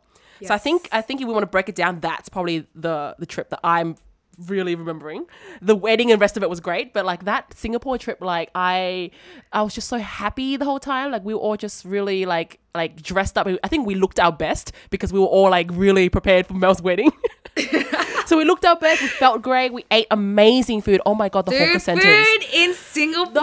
So 0.49 0.55
I 0.55 0.59
think 0.59 0.89
I 0.91 1.03
think 1.03 1.21
if 1.21 1.29
we 1.29 1.33
want 1.33 1.45
to 1.45 1.47
break 1.51 1.69
it 1.69 1.77
down, 1.77 2.01
that's 2.01 2.29
probably 2.29 2.67
the 2.75 3.15
the 3.21 3.27
trip 3.27 3.51
that 3.51 3.61
I'm 3.63 3.95
really 4.38 4.75
remembering. 4.75 5.27
The 5.61 5.75
wedding 5.75 6.11
and 6.11 6.21
rest 6.21 6.37
of 6.37 6.42
it 6.42 6.51
was 6.51 6.61
great, 6.61 6.92
but 6.92 7.05
like 7.05 7.25
that 7.25 7.55
Singapore 7.55 7.99
trip, 7.99 8.18
like 8.21 8.51
I, 8.55 9.11
I 9.53 9.62
was 9.62 9.75
just 9.75 9.88
so 9.88 9.99
happy 9.99 10.57
the 10.57 10.64
whole 10.64 10.81
time. 10.81 11.11
Like 11.11 11.25
we 11.25 11.35
were 11.35 11.40
all 11.40 11.57
just 11.57 11.85
really 11.85 12.27
like 12.27 12.59
like 12.75 13.03
dressed 13.03 13.37
up. 13.37 13.47
I 13.62 13.68
think 13.68 13.87
we 13.87 13.95
looked 13.95 14.18
our 14.18 14.33
best 14.33 14.73
because 14.90 15.12
we 15.12 15.21
were 15.21 15.27
all 15.27 15.51
like 15.51 15.68
really 15.73 16.09
prepared 16.09 16.47
for 16.47 16.55
Mel's 16.55 16.83
wedding. 16.83 17.12
so 18.33 18.38
we 18.38 18.45
looked 18.45 18.64
our 18.64 18.77
best. 18.77 19.03
We 19.03 19.09
felt 19.09 19.42
great. 19.42 19.73
We 19.75 19.85
ate 19.90 20.07
amazing 20.11 20.81
food. 20.81 21.03
Oh 21.05 21.14
my 21.14 21.29
god, 21.29 21.45
the 21.45 21.51
Dude, 21.51 21.61
hawker 21.68 21.79
centers. 21.79 22.05
food 22.29 22.45
in 22.55 22.73
Singapore, 22.75 23.33
the 23.35 23.40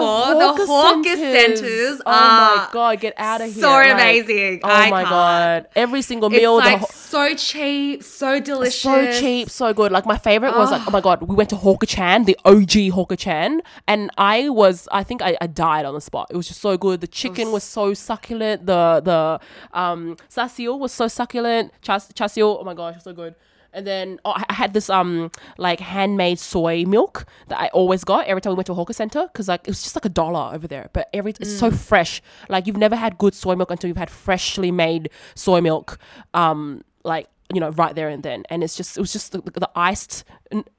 hawker, 0.66 1.16
centers, 1.16 2.02
Oh 2.06 2.12
are 2.12 2.56
my 2.58 2.70
god, 2.72 3.00
get 3.00 3.14
out 3.18 3.42
of 3.42 3.54
here! 3.54 3.62
so 3.62 3.70
Like, 3.70 3.92
amazing. 3.94 4.62
Oh 4.64 4.68
I 4.68 4.90
my 4.90 5.04
can't. 5.04 5.10
god, 5.10 5.68
every 5.76 6.02
single 6.02 6.30
It's 6.34 6.42
meal, 6.42 6.56
the 6.58 6.64
like 6.64 6.80
ho- 6.80 6.88
so 6.92 7.36
cheap, 7.36 8.02
so 8.04 8.40
delicious, 8.40 8.82
so 8.82 9.12
cheap, 9.20 9.50
so 9.50 9.74
good. 9.74 9.92
Like 9.92 10.06
my 10.06 10.18
favorite 10.18 10.56
was 10.58 10.72
like, 10.72 10.82
oh 10.88 10.92
my 10.92 11.02
god, 11.02 11.22
we 11.22 11.36
went 11.36 11.50
to 11.52 11.56
Hawker 11.56 11.86
Chan, 11.86 12.24
the 12.26 12.38
OG 12.46 12.90
Hawker 12.94 13.16
Chan, 13.16 13.62
and 13.88 14.10
I 14.18 14.50
was, 14.50 14.88
I 14.92 15.04
think 15.04 15.22
I, 15.22 15.38
I 15.40 15.48
died 15.48 15.86
on 15.86 15.94
the 15.94 16.02
spot. 16.02 16.28
It 16.32 16.36
was 16.38 16.48
just 16.48 16.62
so 16.62 16.78
good. 16.78 17.02
The 17.02 17.08
chicken 17.08 17.52
was 17.52 17.64
so 17.64 17.94
succulent. 17.94 18.66
The 18.66 19.02
the 19.04 19.40
um 19.78 20.18
sasil 20.30 20.80
was 20.80 20.92
so 20.92 21.08
succulent. 21.08 21.74
Chas 21.82 22.10
char 22.16 22.28
siu, 22.30 22.46
oh 22.48 22.64
my 22.64 22.74
gosh, 22.74 23.04
so 23.04 23.14
good. 23.14 23.36
And 23.74 23.86
then 23.86 24.20
oh, 24.26 24.34
I 24.36 24.54
had 24.54 24.74
this 24.74 24.90
um 24.90 25.32
like 25.58 25.80
handmade 25.80 26.40
soy 26.40 26.86
milk 26.86 27.26
that 27.48 27.60
I 27.60 27.68
always 27.68 28.04
got 28.04 28.28
every 28.28 28.42
time 28.42 28.52
we 28.52 28.56
went 28.56 28.68
to 28.68 28.72
a 28.74 28.76
hawker 28.76 28.94
center 28.94 29.28
because 29.28 29.48
like 29.48 29.62
it 29.62 29.68
was 29.68 29.84
just 29.84 29.96
like 29.96 30.06
a 30.06 30.10
dollar 30.10 30.56
over 30.56 30.68
there, 30.68 30.90
but 30.94 31.10
every 31.14 31.34
it's 31.40 31.58
so 31.58 31.72
fresh. 31.72 32.22
Like 32.50 32.68
you've 32.68 32.78
never 32.78 32.96
had 32.96 33.18
good 33.18 33.34
soy 33.34 33.56
milk 33.56 33.72
until 33.72 33.88
you've 33.88 33.98
had 33.98 34.10
freshly 34.10 34.72
made 34.72 35.10
soy 35.36 35.62
milk. 35.62 36.00
Um, 36.34 36.84
like 37.04 37.28
you 37.54 37.60
know 37.60 37.70
right 37.72 37.96
there 37.96 38.10
and 38.10 38.24
then 38.24 38.44
and 38.50 38.64
it's 38.64 38.78
just 38.78 38.98
it 38.98 39.02
was 39.02 39.12
just 39.12 39.32
the, 39.32 39.42
the, 39.42 39.70
iced 39.76 40.24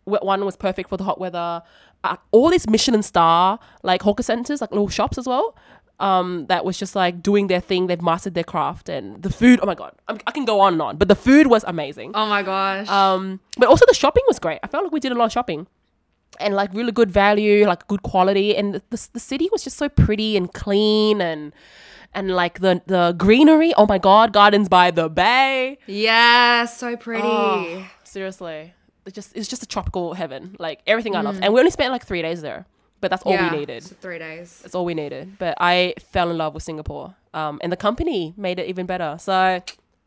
one 0.04 0.44
was 0.44 0.56
perfect 0.56 0.88
for 0.88 0.96
the 0.96 1.04
hot 1.04 1.18
weather 1.18 1.62
uh, 2.04 2.16
all 2.30 2.48
these 2.48 2.68
michelin 2.68 2.94
and 2.94 3.04
star 3.04 3.58
like 3.82 4.02
hawker 4.02 4.22
centers 4.22 4.60
like 4.60 4.70
little 4.70 4.88
shops 4.88 5.18
as 5.18 5.26
well 5.26 5.56
um 6.00 6.46
that 6.46 6.64
was 6.64 6.78
just 6.78 6.94
like 6.96 7.22
doing 7.22 7.46
their 7.46 7.60
thing. 7.60 7.86
They've 7.86 8.02
mastered 8.02 8.34
their 8.34 8.44
craft 8.44 8.88
and 8.88 9.22
the 9.22 9.30
food 9.30 9.60
oh 9.62 9.66
my 9.66 9.74
god 9.74 9.92
I'm, 10.08 10.18
i 10.26 10.30
can 10.32 10.44
go 10.44 10.60
on 10.60 10.72
and 10.74 10.82
on 10.82 10.96
but 10.96 11.08
the 11.08 11.14
food 11.26 11.46
was 11.46 11.62
amazing. 11.66 12.12
Oh 12.14 12.26
my 12.26 12.42
gosh. 12.42 12.88
um 12.88 13.40
but 13.58 13.68
also 13.68 13.84
the 13.86 13.94
shopping 13.94 14.24
was 14.26 14.38
great. 14.38 14.58
I 14.62 14.66
felt 14.66 14.84
like 14.84 14.92
we 14.92 15.00
did 15.00 15.12
a 15.12 15.14
lot 15.14 15.26
of 15.26 15.32
shopping 15.32 15.66
and 16.38 16.54
like 16.54 16.70
really 16.72 16.92
good 16.92 17.10
value 17.10 17.66
like 17.66 17.86
good 17.88 18.02
quality. 18.02 18.56
And 18.56 18.74
the, 18.74 18.82
the, 18.90 19.08
the 19.12 19.20
city 19.20 19.48
was 19.52 19.62
just 19.62 19.76
so 19.76 19.88
pretty 19.88 20.36
and 20.36 20.52
clean 20.52 21.20
and 21.20 21.52
and 22.14 22.30
like 22.30 22.60
the 22.60 22.82
the 22.86 23.14
greenery 23.16 23.72
oh 23.76 23.86
my 23.86 23.98
god 23.98 24.32
gardens 24.32 24.68
by 24.68 24.90
the 24.90 25.08
bay. 25.08 25.78
Yeah, 25.86 26.64
so 26.64 26.96
pretty. 26.96 27.22
Oh, 27.24 27.86
seriously, 28.04 28.74
it's 29.06 29.14
just 29.14 29.36
it's 29.36 29.48
just 29.48 29.62
a 29.62 29.66
tropical 29.66 30.14
heaven. 30.14 30.56
Like 30.58 30.80
everything 30.86 31.14
I 31.14 31.20
loved, 31.20 31.42
and 31.42 31.52
we 31.54 31.60
only 31.60 31.70
spent 31.70 31.92
like 31.92 32.04
three 32.04 32.22
days 32.22 32.42
there, 32.42 32.66
but 33.00 33.10
that's 33.10 33.22
all 33.22 33.32
yeah, 33.32 33.52
we 33.52 33.58
needed. 33.58 33.82
so 33.82 33.94
three 34.00 34.18
days. 34.18 34.60
That's 34.62 34.74
all 34.74 34.84
we 34.84 34.94
needed. 34.94 35.38
But 35.38 35.54
I 35.60 35.94
fell 35.98 36.30
in 36.30 36.38
love 36.38 36.54
with 36.54 36.62
Singapore, 36.62 37.14
um, 37.34 37.58
and 37.62 37.70
the 37.72 37.76
company 37.76 38.34
made 38.36 38.58
it 38.58 38.66
even 38.68 38.86
better. 38.86 39.16
So 39.18 39.60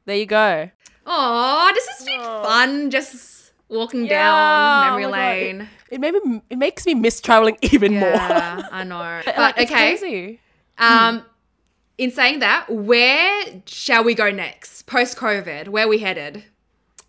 there 0.06 0.16
you 0.18 0.26
go. 0.26 0.70
Oh, 1.06 1.72
this 1.74 1.88
has 1.88 2.06
been 2.06 2.20
fun. 2.22 2.90
Just 2.90 3.52
walking 3.70 4.06
Yeah, 4.06 4.10
down 4.20 4.82
memory 4.82 5.06
oh 5.06 5.10
my 5.10 5.18
God, 5.18 5.38
it- 5.38 5.44
lane. 5.58 5.70
It 5.92 6.00
made 6.02 6.14
me 6.14 6.42
it 6.50 6.58
makes 6.58 6.86
me 6.86 6.94
miss 6.96 7.22
traveling 7.22 7.58
even 7.62 7.94
more. 7.96 8.10
Yeah, 8.10 8.68
I 8.72 8.84
know. 8.84 9.22
But 9.26 9.38
Like, 9.38 9.58
it's 9.60 9.72
okay. 9.72 9.98
crazy. 9.98 10.40
Um, 10.78 11.24
in 12.00 12.10
saying 12.10 12.40
that, 12.40 12.68
where 12.70 13.62
shall 13.68 14.04
we 14.04 14.16
go 14.16 14.32
next? 14.32 14.84
Post 14.88 15.18
COVID, 15.18 15.68
where 15.68 15.88
we 15.88 16.00
headed? 16.00 16.44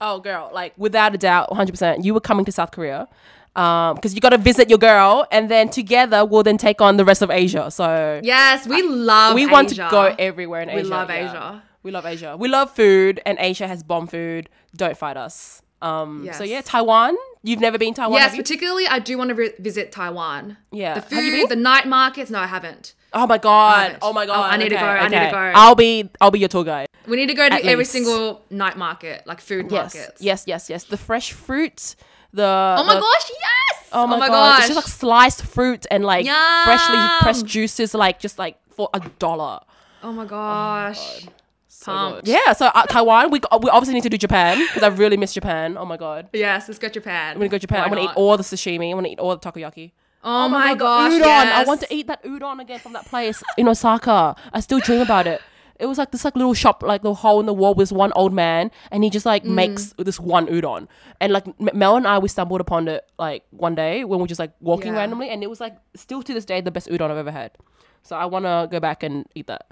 Oh, 0.01 0.19
girl, 0.21 0.51
like 0.53 0.75
without 0.77 1.15
a 1.15 1.19
doubt, 1.19 1.49
100%. 1.51 2.05
You 2.05 2.13
were 2.13 2.21
coming 2.21 2.45
to 2.45 2.53
South 2.53 2.73
Korea. 2.73 3.09
Um, 3.57 3.95
because 3.95 4.15
you 4.15 4.21
got 4.21 4.31
to 4.31 4.39
visit 4.39 4.69
your 4.69 4.79
girl, 4.79 5.27
and 5.31 5.49
then 5.49 5.69
together 5.69 6.25
we'll 6.25 6.43
then 6.43 6.59
take 6.59 6.81
on 6.81 6.97
the 6.97 7.05
rest 7.05 7.23
of 7.23 7.31
Asia. 7.31 7.71
So 7.71 8.21
Yes, 8.25 8.67
we 8.67 8.83
love. 8.83 9.35
we 9.35 9.47
want 9.47 9.69
to 9.69 9.77
go 9.91 10.15
everywhere 10.19 10.63
in 10.63 10.69
We 10.69 10.75
Asia. 10.75 10.83
We 10.85 10.91
love 10.91 11.09
yeah. 11.11 11.29
Asia. 11.31 11.63
We 11.85 11.91
love 11.93 12.07
Asia. 12.07 12.37
We 12.37 12.49
love 12.49 12.75
food, 12.75 13.21
and 13.25 13.39
Asia 13.41 13.69
has 13.69 13.83
bomb 13.85 14.07
food. 14.09 14.49
Don't 14.75 14.97
fight 14.97 15.17
us. 15.17 15.63
Um, 15.83 16.29
So 16.33 16.43
yeah, 16.45 16.63
Taiwan. 16.63 17.15
You've 17.47 17.61
never 17.61 17.77
been 17.77 17.93
Taiwan, 17.93 18.15
Yes, 18.21 18.35
particularly 18.35 18.87
I 18.89 18.99
do 18.99 19.19
want 19.19 19.29
to 19.29 19.35
vi- 19.35 19.53
visit 19.59 19.93
Taiwan. 19.93 20.57
Yeah. 20.73 20.95
The 20.95 21.03
food, 21.03 21.31
been? 21.31 21.49
the 21.51 21.57
night 21.57 21.87
markets. 21.87 22.31
No, 22.31 22.39
I 22.39 22.47
haven't. 22.47 22.95
Oh 23.13 23.27
my 23.27 23.37
god! 23.39 23.99
Oh 24.03 24.13
my 24.15 24.25
Oh, 24.25 24.29
god! 24.29 24.53
I 24.53 24.57
need 24.57 24.71
to 24.71 24.77
Okay, 24.77 24.85
go, 24.85 24.91
I 24.91 25.09
need 25.09 25.17
to 25.17 25.23
okay. 25.27 25.31
go. 25.31 25.53
I'll 25.55 25.75
be 25.77 26.11
I'll 26.21 26.31
be 26.33 26.41
your 26.41 26.49
tour 26.49 26.65
guide. 26.65 26.89
We 27.07 27.17
need 27.17 27.29
to 27.29 27.35
go 27.35 27.47
to 27.49 27.55
At 27.55 27.61
every 27.61 27.85
least. 27.85 27.93
single 27.93 28.43
night 28.51 28.77
market, 28.79 29.25
like 29.27 29.41
food 29.43 29.71
Yes, 29.71 29.95
markets. 29.95 30.23
yes, 30.23 30.45
yes, 30.49 30.69
yes. 30.71 30.85
The 30.85 30.97
fresh 30.97 31.31
fruit. 31.33 31.95
The 32.35 32.77
Oh 32.79 32.85
my 32.85 32.95
the- 32.95 33.01
gosh, 33.01 33.31
yes! 33.31 33.89
Oh 33.93 34.07
my, 34.09 34.19
god! 34.19 34.29
gosh. 34.29 34.59
It's 34.59 34.69
just 34.75 34.77
like 34.77 34.87
sliced 34.89 35.43
fruit 35.45 35.87
and 35.91 36.05
like 36.05 36.27
freshly 36.27 36.99
pressed 37.21 37.47
juices, 37.47 37.95
like 37.95 38.19
just 38.19 38.39
like 38.39 38.57
for 38.71 38.89
a 38.93 39.01
dollar. 39.19 39.61
oh 40.03 40.13
my 40.13 40.25
gosh. 40.27 41.27
So 41.69 41.93
Pumped. 41.93 42.25
good. 42.25 42.33
Yeah. 42.33 42.53
So 42.55 42.67
uh, 42.67 42.83
Taiwan, 42.87 43.31
we 43.31 43.39
we 43.63 43.71
obviously 43.71 43.95
need 43.95 44.03
to 44.05 44.09
do 44.09 44.19
Japan 44.19 44.59
because 44.67 44.83
I 44.83 44.89
really 44.89 45.17
miss 45.17 45.33
Japan. 45.35 45.77
Oh 45.79 45.85
my 45.85 45.97
god! 45.97 46.29
Yes, 46.33 46.67
let's 46.69 46.79
go 46.81 46.89
Japan. 46.89 47.33
I'm 47.33 47.39
gonna 47.39 47.49
go 47.49 47.57
to 47.59 47.61
Japan. 47.61 47.81
Why 47.81 47.85
I 47.87 47.89
want 47.91 48.01
to 48.01 48.11
eat 48.11 48.17
all 48.17 48.37
the 48.37 48.43
sashimi. 48.43 48.91
I 48.91 48.95
want 48.95 49.07
to 49.07 49.13
eat 49.13 49.19
all 49.21 49.37
the 49.37 49.51
takoyaki. 49.51 49.93
Oh, 50.27 50.49
my, 50.49 50.73
the 50.73 50.79
gosh, 50.81 51.13
udon. 51.13 51.19
yes. 51.19 51.59
I 51.59 51.65
want 51.69 51.81
to 51.83 51.95
eat 51.95 52.07
that 52.07 52.25
udon 52.25 52.59
again 52.59 52.79
from 52.81 52.95
that 52.95 53.05
place 53.05 53.43
in 53.59 53.69
Osaka. 53.69 54.35
I 54.55 54.61
still 54.61 54.81
dream 54.81 55.03
about 55.03 55.27
it. 55.27 55.43
It 55.81 55.87
was 55.87 55.99
like 55.99 56.13
this 56.13 56.25
like 56.25 56.37
little 56.37 56.55
shop, 56.55 56.83
like 56.83 57.03
little 57.03 57.17
hole 57.17 57.41
in 57.41 57.47
the 57.47 57.53
wall 57.53 57.75
with 57.75 57.91
one 57.91 58.13
old 58.15 58.33
man, 58.33 58.71
and 58.93 59.03
he 59.03 59.11
just 59.11 59.27
like 59.27 59.43
Mm. 59.45 59.51
makes 59.55 59.93
this 59.99 60.21
one 60.21 60.47
udon. 60.47 60.87
And 61.21 61.33
like 61.33 61.47
M- 61.49 61.71
Mel 61.75 61.97
and 61.97 62.07
I, 62.07 62.19
we 62.19 62.29
stumbled 62.29 62.61
upon 62.61 62.87
it 62.89 63.05
like 63.19 63.43
one 63.51 63.75
day 63.75 64.05
when 64.05 64.21
we 64.21 64.25
are 64.25 64.29
just 64.29 64.39
like 64.39 64.53
walking 64.61 64.93
Yeah. 64.93 65.01
randomly, 65.01 65.29
and 65.31 65.43
it 65.43 65.51
was 65.51 65.61
like 65.61 65.77
still 65.97 66.23
to 66.23 66.33
this 66.33 66.45
day 66.45 66.61
the 66.61 66.71
best 66.71 66.89
udon 66.89 67.11
I've 67.11 67.17
ever 67.17 67.33
had. 67.33 67.51
So 68.03 68.15
I 68.17 68.27
want 68.27 68.45
to 68.45 68.69
go 68.71 68.79
back 68.81 69.03
and 69.03 69.27
eat 69.35 69.47
that. 69.49 69.67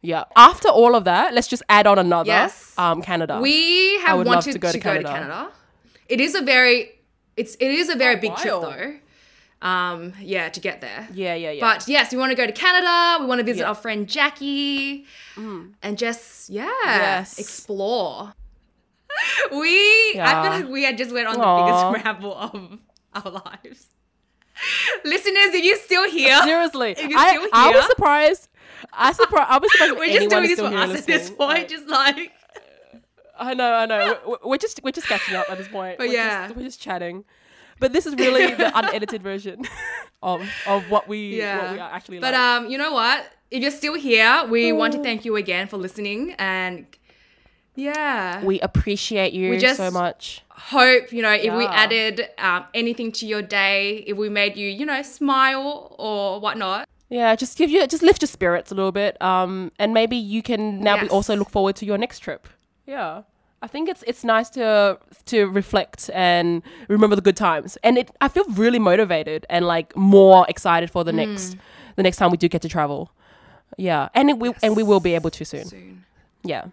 Yeah. 0.00 0.24
After 0.36 0.68
all 0.68 0.94
of 0.94 1.04
that, 1.04 1.34
let's 1.34 1.48
just 1.48 1.62
add 1.68 1.86
on 1.86 1.98
another. 1.98 2.28
Yes. 2.28 2.72
Um, 2.78 3.02
Canada. 3.02 3.40
We 3.42 3.98
have 4.00 4.24
wanted 4.24 4.52
to 4.52 4.58
go 4.58 4.70
to 4.72 4.78
Canada. 4.78 5.08
Canada. 5.08 5.48
It 6.08 6.20
is 6.20 6.34
a 6.34 6.40
very, 6.40 6.92
it's 7.36 7.56
it 7.56 7.70
is 7.70 7.88
a 7.88 7.96
very 7.96 8.16
big 8.16 8.34
trip 8.36 8.54
though. 8.62 8.92
Um, 9.60 10.12
yeah, 10.20 10.48
to 10.50 10.60
get 10.60 10.80
there. 10.80 11.08
yeah, 11.12 11.34
yeah, 11.34 11.50
yeah. 11.50 11.60
But 11.60 11.88
yes, 11.88 12.12
we 12.12 12.18
want 12.18 12.30
to 12.30 12.36
go 12.36 12.46
to 12.46 12.52
Canada. 12.52 13.16
We 13.20 13.26
want 13.26 13.40
to 13.40 13.44
visit 13.44 13.60
Yeah. 13.60 13.64
Mm. 13.66 13.68
our 13.70 13.74
friend 13.74 14.08
Jackie, 14.08 15.06
and 15.36 15.98
just 15.98 16.48
yeah, 16.48 16.70
Yes. 16.84 17.38
explore. 17.38 18.34
We, 19.50 19.68
I 20.20 20.42
feel 20.42 20.52
like 20.60 20.68
we 20.72 20.84
had 20.84 20.96
just 20.96 21.10
went 21.12 21.26
on 21.26 21.36
Aw. 21.40 21.56
the 21.56 21.90
biggest 21.90 22.04
ramble 22.06 22.34
of 22.34 22.78
our 23.14 23.32
lives. 23.32 23.86
Listeners, 25.04 25.54
if 25.54 25.64
you're 25.64 25.76
still 25.76 26.08
here, 26.08 26.40
Seriously, 26.42 26.92
If 26.92 27.08
you're 27.10 27.18
I, 27.18 27.30
still 27.36 27.48
I 27.52 27.70
was 27.70 27.86
surprised. 27.86 28.48
I 28.92 29.12
surprised. 29.12 29.50
I 29.50 29.58
was 29.58 29.72
surprised. 29.72 29.96
we're 29.98 30.06
just 30.18 30.30
doing 30.30 30.42
this 30.44 30.60
for 30.60 30.68
here 30.68 30.78
us 30.78 30.98
at 30.98 31.06
this 31.06 31.30
point, 31.30 31.48
Like, 31.58 31.68
just 31.68 31.88
like 31.88 32.32
I 33.40 33.54
know, 33.54 33.72
I 33.72 33.86
know. 33.86 34.18
We're, 34.26 34.36
we're 34.50 34.56
just 34.58 34.80
we're 34.82 34.90
just 34.92 35.06
catching 35.08 35.34
up 35.36 35.48
at 35.50 35.58
this 35.58 35.68
point. 35.68 35.96
But 35.98 36.08
we're 36.08 36.14
yeah. 36.14 36.46
just, 36.46 36.56
we're 36.56 36.64
just 36.64 36.80
chatting. 36.80 37.24
But 37.80 37.92
this 37.92 38.06
is 38.06 38.14
really 38.16 38.54
the 38.54 38.70
unedited 38.78 39.22
version 39.22 39.62
of 40.22 40.42
of 40.66 40.90
what 40.90 41.06
we 41.08 41.38
what 41.40 41.72
we 41.72 41.78
are 41.78 41.90
actually 41.92 42.18
But 42.18 42.34
like. 42.34 42.40
um, 42.42 42.66
you 42.70 42.78
know 42.78 42.92
what? 42.92 43.24
If 43.50 43.62
you're 43.62 43.70
still 43.70 43.94
here, 43.94 44.44
we 44.48 44.72
want 44.72 44.94
Oh. 44.94 44.98
to 44.98 45.02
thank 45.02 45.24
you 45.24 45.36
again 45.36 45.68
for 45.68 45.76
listening 45.78 46.32
and 46.38 46.86
yeah. 47.76 48.42
we 48.44 48.60
appreciate 48.60 49.32
you 49.32 49.50
we 49.50 49.58
just- 49.58 49.76
so 49.76 49.90
much. 49.90 50.42
hope, 50.50 51.12
you 51.12 51.22
know, 51.22 51.30
if 51.32 51.54
we 51.54 51.64
added 51.66 52.28
um, 52.38 52.64
anything 52.74 53.12
to 53.12 53.26
your 53.26 53.42
day, 53.42 54.04
if 54.06 54.16
we 54.16 54.28
made 54.28 54.56
you, 54.56 54.68
you 54.68 54.84
know, 54.84 55.00
smile 55.02 55.94
or 55.98 56.40
whatnot. 56.40 56.88
Yeah, 57.10 57.34
just 57.36 57.56
give 57.56 57.70
you 57.70 57.86
just 57.86 58.02
lift 58.02 58.20
your 58.20 58.26
spirits 58.26 58.70
a 58.70 58.74
little 58.74 58.92
bit. 58.92 59.20
Um, 59.22 59.72
and 59.78 59.94
maybe 59.94 60.16
you 60.16 60.42
can 60.42 60.80
now 60.80 61.00
be 61.00 61.08
also 61.08 61.36
look 61.36 61.48
forward 61.48 61.76
to 61.76 61.86
your 61.86 61.96
next 61.96 62.18
trip. 62.18 62.46
Yeah. 62.86 63.22
I 63.62 63.66
think 63.66 63.88
it's 63.88 64.04
it's 64.06 64.22
nice 64.24 64.50
to 64.50 64.98
to 65.26 65.46
reflect 65.46 66.10
and 66.14 66.62
remember 66.88 67.16
the 67.16 67.22
good 67.22 67.36
times. 67.36 67.76
And 67.82 67.98
it 67.98 68.10
I 68.20 68.28
feel 68.28 68.44
really 68.50 68.78
motivated 68.78 69.46
and 69.50 69.66
like 69.66 69.96
more 69.96 70.46
excited 70.48 70.90
for 70.90 71.02
the 71.04 71.12
next 71.12 71.54
Hmm. 71.54 71.58
the 71.96 72.02
next 72.04 72.18
time 72.18 72.30
we 72.30 72.36
do 72.36 72.48
get 72.48 72.62
to 72.62 72.68
travel. 72.68 73.10
Yeah. 73.76 74.08
And 74.14 74.30
it 74.30 74.38
will 74.38 74.54
and 74.62 74.76
we 74.76 74.82
will 74.82 75.00
be 75.00 75.14
able 75.14 75.30
to 75.30 75.44
soon. 75.44 75.64
Soon. 75.64 76.04
Yeah. 76.44 76.66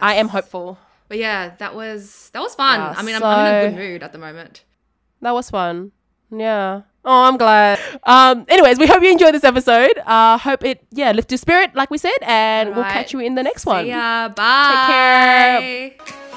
I 0.00 0.14
am 0.14 0.28
hopeful. 0.28 0.78
But 1.08 1.18
yeah, 1.18 1.52
that 1.58 1.74
was 1.74 2.30
that 2.32 2.40
was 2.40 2.54
fun. 2.54 2.80
Yeah, 2.80 2.94
I 2.96 3.02
mean, 3.02 3.14
I'm, 3.14 3.22
I'm 3.22 3.46
in 3.46 3.54
a 3.54 3.68
good 3.70 3.76
mood 3.78 4.02
at 4.02 4.12
the 4.12 4.18
moment. 4.18 4.64
That 5.20 5.32
was 5.32 5.50
fun. 5.50 5.92
Yeah. 6.30 6.82
Oh, 7.04 7.24
I'm 7.24 7.36
glad. 7.36 7.80
Um, 8.04 8.44
anyways, 8.48 8.78
we 8.78 8.86
hope 8.86 9.02
you 9.02 9.10
enjoyed 9.10 9.34
this 9.34 9.44
episode. 9.44 9.98
Uh, 10.06 10.38
hope 10.38 10.64
it, 10.64 10.84
yeah, 10.92 11.10
lift 11.12 11.30
your 11.30 11.38
spirit, 11.38 11.74
like 11.74 11.90
we 11.90 11.98
said, 11.98 12.16
and 12.22 12.74
we'll 12.74 12.84
catch 12.84 13.12
you 13.12 13.18
in 13.20 13.34
the 13.34 13.42
next 13.42 13.66
one. 13.66 13.84
See 13.84 13.90
ya. 13.90 14.28
Bye. 14.28 15.94
care. 15.98 16.28